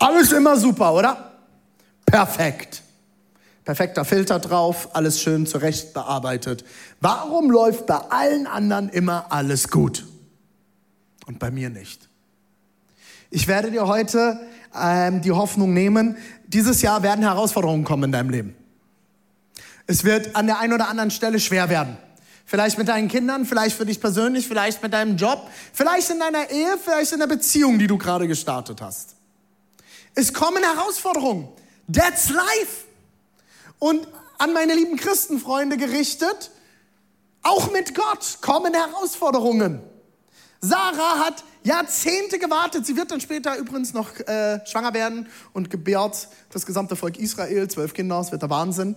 [0.00, 1.32] Alles immer super, oder?
[2.04, 2.82] Perfekt.
[3.68, 6.64] Perfekter Filter drauf, alles schön zurecht bearbeitet.
[7.02, 10.06] Warum läuft bei allen anderen immer alles gut
[11.26, 12.08] und bei mir nicht?
[13.28, 14.40] Ich werde dir heute
[14.74, 18.56] ähm, die Hoffnung nehmen, dieses Jahr werden Herausforderungen kommen in deinem Leben.
[19.86, 21.98] Es wird an der einen oder anderen Stelle schwer werden.
[22.46, 26.50] Vielleicht mit deinen Kindern, vielleicht für dich persönlich, vielleicht mit deinem Job, vielleicht in deiner
[26.50, 29.16] Ehe, vielleicht in der Beziehung, die du gerade gestartet hast.
[30.14, 31.48] Es kommen Herausforderungen.
[31.92, 32.87] That's life.
[33.78, 34.06] Und
[34.38, 36.50] an meine lieben Christenfreunde gerichtet,
[37.42, 39.80] auch mit Gott kommen Herausforderungen.
[40.60, 42.84] Sarah hat Jahrzehnte gewartet.
[42.86, 47.68] Sie wird dann später übrigens noch äh, schwanger werden und gebärt das gesamte Volk Israel,
[47.68, 48.96] zwölf Kinder, es wird der Wahnsinn.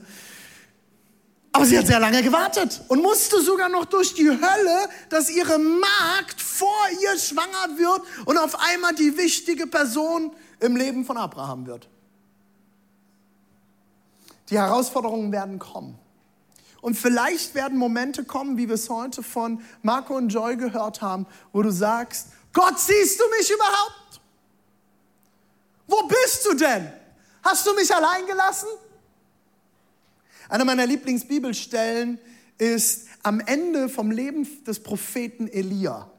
[1.53, 5.59] Aber sie hat sehr lange gewartet und musste sogar noch durch die Hölle, dass ihre
[5.59, 11.67] Magd vor ihr schwanger wird und auf einmal die wichtige Person im Leben von Abraham
[11.67, 11.89] wird.
[14.51, 15.97] Die Herausforderungen werden kommen.
[16.81, 21.25] Und vielleicht werden Momente kommen, wie wir es heute von Marco und Joy gehört haben,
[21.53, 24.21] wo du sagst, Gott, siehst du mich überhaupt?
[25.87, 26.91] Wo bist du denn?
[27.43, 28.67] Hast du mich allein gelassen?
[30.49, 32.19] Eine meiner Lieblingsbibelstellen
[32.57, 36.09] ist am Ende vom Leben des Propheten Elia.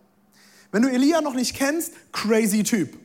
[0.71, 2.99] Wenn du Elia noch nicht kennst, crazy Typ.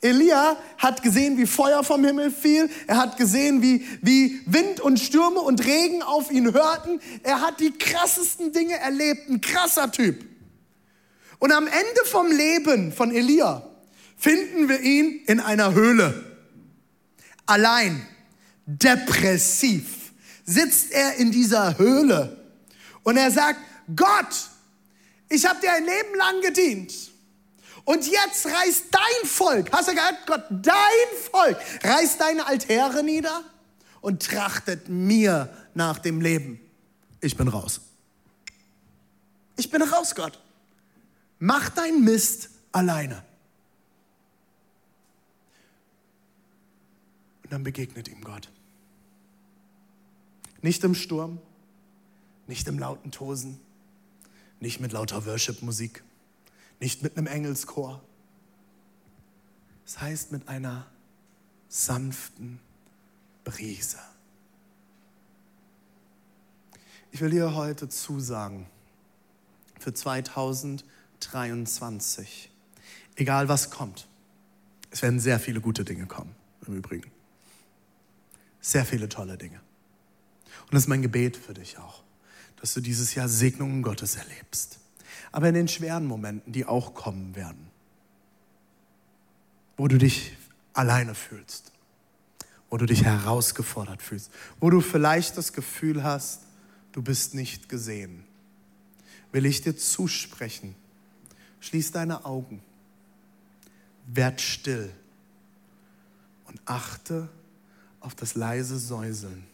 [0.00, 2.68] Elia hat gesehen, wie Feuer vom Himmel fiel.
[2.86, 7.00] Er hat gesehen, wie, wie Wind und Stürme und Regen auf ihn hörten.
[7.22, 9.28] Er hat die krassesten Dinge erlebt.
[9.28, 10.24] Ein krasser Typ.
[11.38, 13.62] Und am Ende vom Leben von Elia
[14.16, 16.24] finden wir ihn in einer Höhle.
[17.46, 18.06] Allein,
[18.66, 20.12] depressiv,
[20.44, 22.38] sitzt er in dieser Höhle.
[23.02, 23.60] Und er sagt,
[23.94, 24.48] Gott,
[25.28, 27.13] ich habe dir ein Leben lang gedient.
[27.84, 30.74] Und jetzt reißt dein Volk, hast du gehört, Gott, dein
[31.30, 33.44] Volk, reißt deine Altäre nieder
[34.00, 36.60] und trachtet mir nach dem Leben.
[37.20, 37.80] Ich bin raus.
[39.56, 40.40] Ich bin raus, Gott.
[41.38, 43.22] Mach dein Mist alleine.
[47.42, 48.48] Und dann begegnet ihm Gott.
[50.62, 51.38] Nicht im Sturm,
[52.46, 53.60] nicht im lauten Tosen,
[54.60, 56.02] nicht mit lauter Worship-Musik
[56.80, 58.02] nicht mit einem Engelschor.
[59.86, 60.86] Es heißt mit einer
[61.68, 62.60] sanften
[63.44, 63.98] Brise.
[67.10, 68.66] Ich will dir heute zusagen,
[69.78, 72.50] für 2023,
[73.16, 74.08] egal was kommt,
[74.90, 76.34] es werden sehr viele gute Dinge kommen,
[76.66, 77.10] im Übrigen.
[78.60, 79.60] Sehr viele tolle Dinge.
[80.62, 82.02] Und das ist mein Gebet für dich auch,
[82.60, 84.80] dass du dieses Jahr Segnungen Gottes erlebst
[85.34, 87.66] aber in den schweren Momenten, die auch kommen werden,
[89.76, 90.36] wo du dich
[90.74, 91.72] alleine fühlst,
[92.70, 94.30] wo du dich herausgefordert fühlst,
[94.60, 96.42] wo du vielleicht das Gefühl hast,
[96.92, 98.22] du bist nicht gesehen,
[99.32, 100.76] will ich dir zusprechen.
[101.58, 102.62] Schließ deine Augen,
[104.06, 104.92] werd still
[106.44, 107.28] und achte
[107.98, 109.44] auf das leise Säuseln,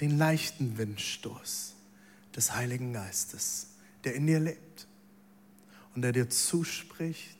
[0.00, 1.74] den leichten Windstoß
[2.34, 3.68] des Heiligen Geistes
[4.04, 4.86] der in dir lebt
[5.94, 7.36] und der dir zuspricht,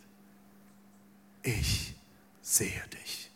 [1.43, 1.95] ich
[2.41, 3.31] sehe dich.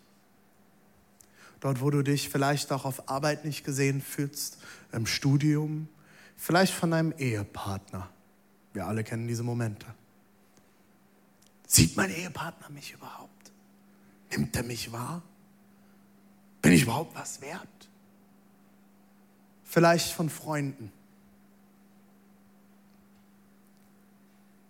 [1.60, 4.58] Dort, wo du dich vielleicht auch auf Arbeit nicht gesehen fühlst,
[4.92, 5.88] im Studium,
[6.36, 8.08] vielleicht von deinem Ehepartner.
[8.72, 9.86] Wir alle kennen diese Momente.
[11.66, 13.52] Sieht mein Ehepartner mich überhaupt?
[14.30, 15.22] Nimmt er mich wahr?
[16.62, 17.88] Bin ich überhaupt was wert?
[19.64, 20.92] Vielleicht von Freunden.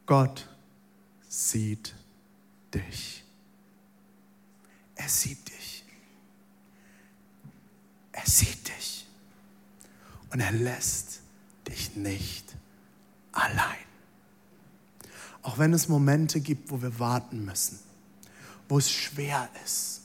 [0.06, 0.48] Gott
[1.28, 1.94] sieht
[2.72, 3.24] dich.
[4.94, 5.84] Er sieht dich.
[8.12, 9.06] Er sieht dich.
[10.30, 11.20] Und er lässt
[11.68, 12.56] dich nicht
[13.32, 13.76] allein.
[15.42, 17.78] Auch wenn es Momente gibt, wo wir warten müssen,
[18.68, 20.02] wo es schwer ist,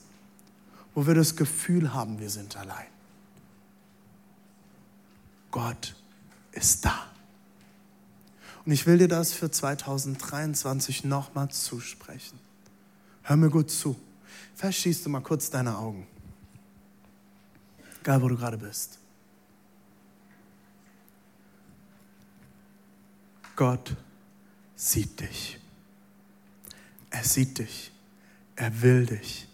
[0.94, 2.86] wo wir das Gefühl haben, wir sind allein.
[5.50, 5.94] Gott
[6.52, 7.11] ist da.
[8.64, 12.38] Und ich will dir das für 2023 nochmal zusprechen.
[13.22, 13.98] Hör mir gut zu.
[14.54, 16.06] Verschließt du mal kurz deine Augen.
[18.00, 18.98] Egal, wo du gerade bist.
[23.56, 23.96] Gott
[24.76, 25.58] sieht dich.
[27.10, 27.92] Er sieht dich.
[28.56, 29.48] Er will dich.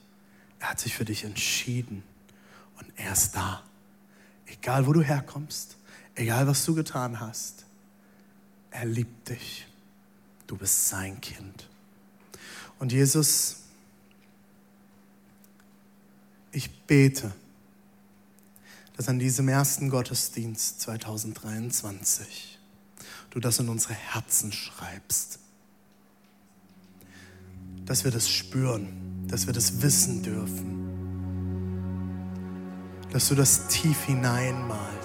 [0.60, 2.02] Er hat sich für dich entschieden.
[2.78, 3.62] Und er ist da.
[4.46, 5.76] Egal, wo du herkommst,
[6.14, 7.66] egal, was du getan hast,
[8.78, 9.66] er liebt dich.
[10.46, 11.68] Du bist sein Kind.
[12.78, 13.56] Und Jesus,
[16.52, 17.32] ich bete,
[18.96, 22.58] dass an diesem ersten Gottesdienst 2023
[23.30, 25.40] du das in unsere Herzen schreibst.
[27.84, 30.86] Dass wir das spüren, dass wir das wissen dürfen.
[33.10, 34.97] Dass du das tief hineinmalst.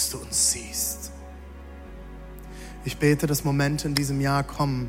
[0.00, 1.12] Dass du uns siehst.
[2.86, 4.88] Ich bete, dass Momente in diesem Jahr kommen,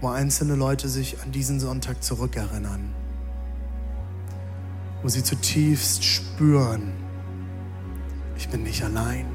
[0.00, 2.92] wo einzelne Leute sich an diesen Sonntag zurückerinnern.
[5.00, 6.92] Wo sie zutiefst spüren,
[8.36, 9.26] ich bin nicht allein.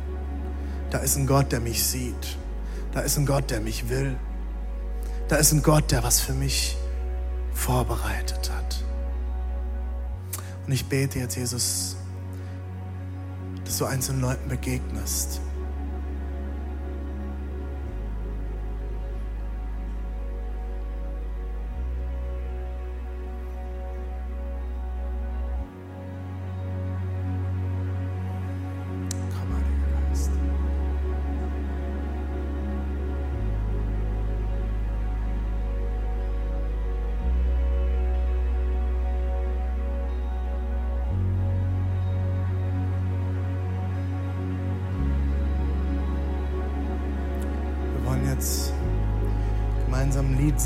[0.89, 2.37] Da ist ein Gott, der mich sieht.
[2.91, 4.17] Da ist ein Gott, der mich will.
[5.29, 6.75] Da ist ein Gott, der was für mich
[7.53, 8.83] vorbereitet hat.
[10.65, 11.96] Und ich bete jetzt, Jesus,
[13.67, 15.41] dass du einzelnen Leuten begegnest.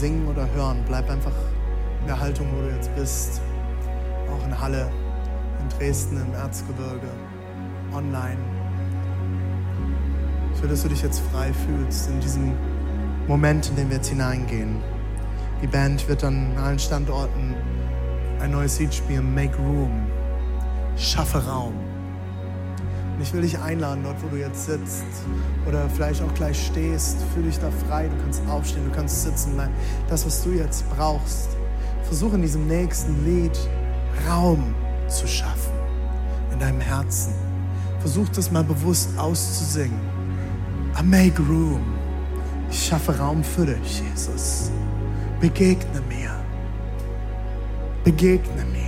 [0.01, 0.83] Singen oder hören.
[0.87, 1.31] Bleib einfach
[2.01, 3.39] in der Haltung, wo du jetzt bist.
[4.31, 4.91] Auch in Halle,
[5.61, 7.07] in Dresden, im Erzgebirge,
[7.93, 8.39] online.
[10.55, 12.53] Ich dass du dich jetzt frei fühlst in diesem
[13.27, 14.77] Moment, in den wir jetzt hineingehen.
[15.61, 17.55] Die Band wird an allen Standorten
[18.39, 20.07] ein neues Lied spielen, Make Room.
[20.97, 21.75] Schaffe Raum.
[23.21, 25.05] Und ich will dich einladen, dort wo du jetzt sitzt
[25.67, 29.53] oder vielleicht auch gleich stehst, fühl dich da frei, du kannst aufstehen, du kannst sitzen
[29.53, 29.71] bleiben.
[30.09, 31.49] Das, was du jetzt brauchst,
[32.03, 33.55] versuch in diesem nächsten Lied
[34.27, 34.73] Raum
[35.07, 35.71] zu schaffen
[36.51, 37.35] in deinem Herzen.
[37.99, 39.99] Versuch das mal bewusst auszusingen.
[40.99, 41.93] I make room.
[42.71, 44.71] Ich schaffe Raum für dich, Jesus.
[45.39, 46.31] Begegne mir.
[48.03, 48.80] Begegne mir.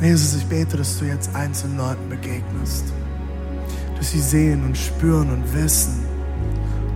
[0.00, 2.84] Jesus, ich bete, dass du jetzt einzelnen Leuten begegnest.
[3.96, 6.04] Dass sie sehen und spüren und wissen,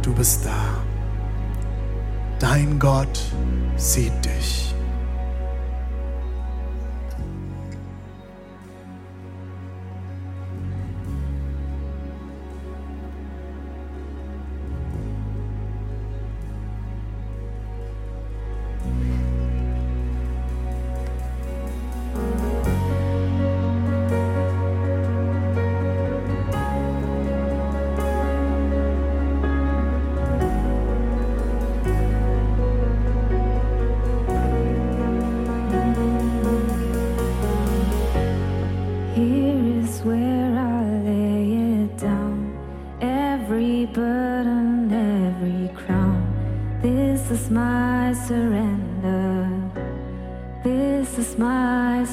[0.02, 0.82] du bist da.
[2.38, 3.20] Dein Gott
[3.76, 4.67] sieht dich.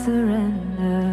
[0.06, 1.05] Surrender.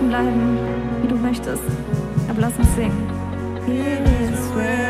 [0.00, 0.58] draußen bleiben,
[1.02, 1.62] wie du möchtest.
[2.28, 3.10] Aber lass uns singen.
[3.66, 4.89] Here is where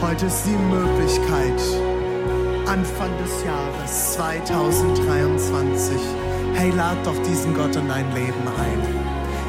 [0.00, 1.60] Heute ist die Möglichkeit,
[2.68, 5.96] Anfang des Jahres 2023.
[6.54, 8.80] Hey, lad doch diesen Gott in dein Leben ein.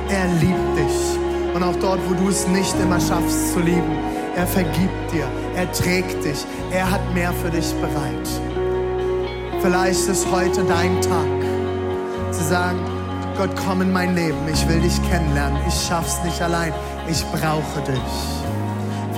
[0.10, 1.54] Er liebt dich.
[1.54, 3.96] Und auch dort, wo du es nicht immer schaffst zu lieben,
[4.36, 8.28] er vergibt dir, er trägt dich, er hat mehr für dich bereit.
[9.62, 12.80] Vielleicht ist heute dein Tag, zu sagen,
[13.38, 16.74] Gott, komm in mein Leben, ich will dich kennenlernen, ich schaff's nicht allein,
[17.08, 18.49] ich brauche dich.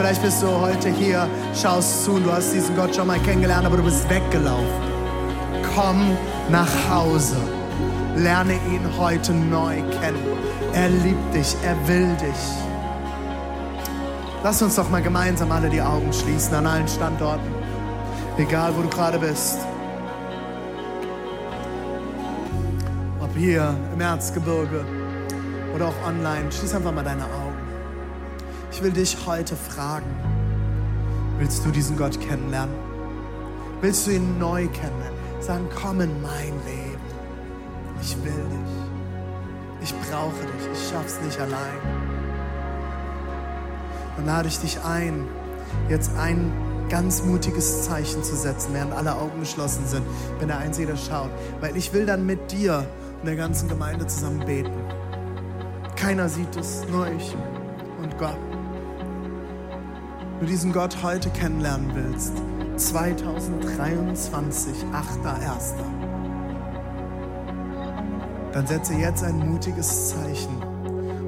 [0.02, 3.68] Vielleicht bist du heute hier, schaust zu und du hast diesen Gott schon mal kennengelernt,
[3.68, 4.66] aber du bist weggelaufen.
[5.76, 6.18] Komm
[6.50, 7.36] nach Hause.
[8.16, 10.26] Lerne ihn heute neu kennen.
[10.74, 12.42] Er liebt dich, er will dich.
[14.44, 17.54] Lass uns doch mal gemeinsam alle die Augen schließen an allen Standorten,
[18.40, 19.60] egal wo du gerade bist.
[23.22, 24.84] Ob hier im Erzgebirge
[25.76, 27.41] oder auch online, schließ einfach mal deine Augen.
[28.82, 30.10] Ich will dich heute fragen.
[31.38, 32.74] Willst du diesen Gott kennenlernen?
[33.80, 35.20] Willst du ihn neu kennenlernen?
[35.40, 37.00] Sagen, komm in mein Leben.
[38.02, 39.84] Ich will dich.
[39.84, 40.68] Ich brauche dich.
[40.74, 41.78] Ich schaff's nicht allein.
[44.16, 45.28] Dann lade ich dich ein,
[45.88, 46.52] jetzt ein
[46.90, 50.08] ganz mutiges Zeichen zu setzen, während alle Augen geschlossen sind,
[50.40, 51.30] wenn der Einzige das schaut.
[51.60, 52.88] Weil ich will dann mit dir
[53.20, 54.74] und der ganzen Gemeinde zusammen beten.
[55.96, 57.36] Keiner sieht es, nur ich
[58.02, 58.51] und Gott.
[60.42, 62.34] Du diesen Gott heute kennenlernen willst,
[62.76, 65.76] 2023, 8.1.,
[68.52, 70.64] dann setze jetzt ein mutiges Zeichen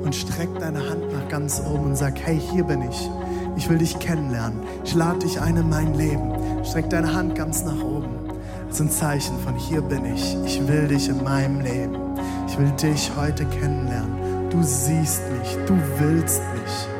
[0.03, 3.07] und streck deine Hand nach ganz oben und sag, hey, hier bin ich.
[3.55, 4.61] Ich will dich kennenlernen.
[4.83, 6.33] Ich lade dich ein in mein Leben.
[6.65, 8.31] Streck deine Hand ganz nach oben.
[8.67, 10.35] Das ist ein Zeichen von hier bin ich.
[10.43, 11.99] Ich will dich in meinem Leben.
[12.47, 14.49] Ich will dich heute kennenlernen.
[14.49, 15.55] Du siehst mich.
[15.67, 16.92] Du willst mich.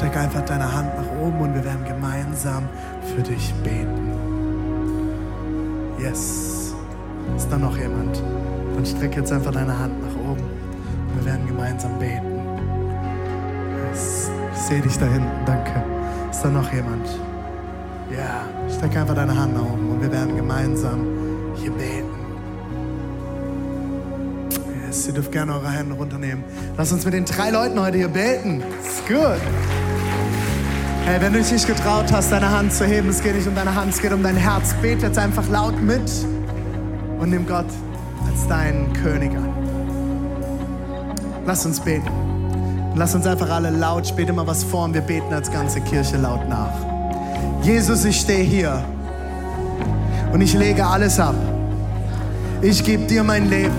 [0.00, 2.66] Streck einfach deine Hand nach oben und wir werden gemeinsam
[3.14, 4.10] für dich beten.
[5.98, 6.74] Yes.
[7.36, 8.22] Ist da noch jemand?
[8.74, 12.32] Dann streck jetzt einfach deine Hand nach oben und wir werden gemeinsam beten.
[13.90, 14.30] Yes.
[14.54, 15.84] Ich sehe dich da hinten, danke.
[16.30, 17.06] Ist da noch jemand?
[18.10, 21.04] Ja, streck einfach deine Hand nach oben und wir werden gemeinsam
[21.56, 22.08] hier beten.
[24.86, 26.42] Yes, ihr dürft gerne eure Hände runternehmen.
[26.78, 28.62] Lass uns mit den drei Leuten heute hier beten.
[28.82, 29.42] Ist gut.
[31.10, 33.56] Hey, wenn du dich nicht getraut hast, deine Hand zu heben, es geht nicht um
[33.56, 34.76] deine Hand, es geht um dein Herz.
[34.80, 36.08] Bet jetzt einfach laut mit
[37.18, 37.66] und nimm Gott
[38.28, 39.52] als deinen König an.
[41.44, 42.08] Lass uns beten.
[42.94, 46.16] Lass uns einfach alle laut, spät immer was vor und wir beten als ganze Kirche
[46.16, 46.70] laut nach.
[47.62, 48.80] Jesus, ich stehe hier
[50.32, 51.34] und ich lege alles ab.
[52.62, 53.74] Ich gebe dir mein Leben.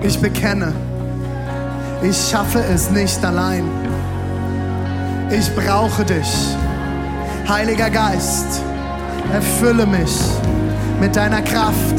[0.00, 0.72] Ich bekenne,
[2.02, 3.89] ich schaffe es nicht allein.
[5.30, 6.56] Ich brauche dich.
[7.48, 8.62] Heiliger Geist,
[9.32, 10.16] erfülle mich
[11.00, 11.94] mit deiner Kraft,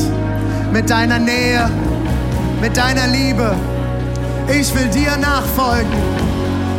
[0.71, 1.69] mit deiner Nähe,
[2.61, 3.55] mit deiner Liebe.
[4.47, 5.91] Ich will dir nachfolgen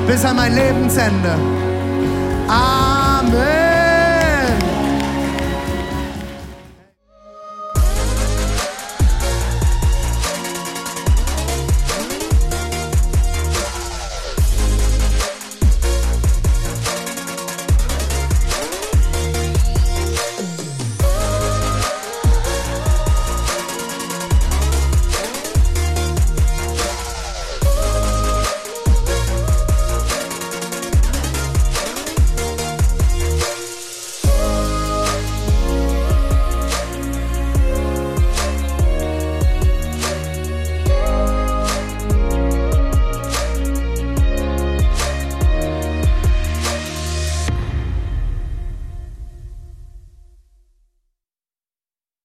[0.07, 1.35] bis an mein Lebensende.
[2.49, 3.62] Amen.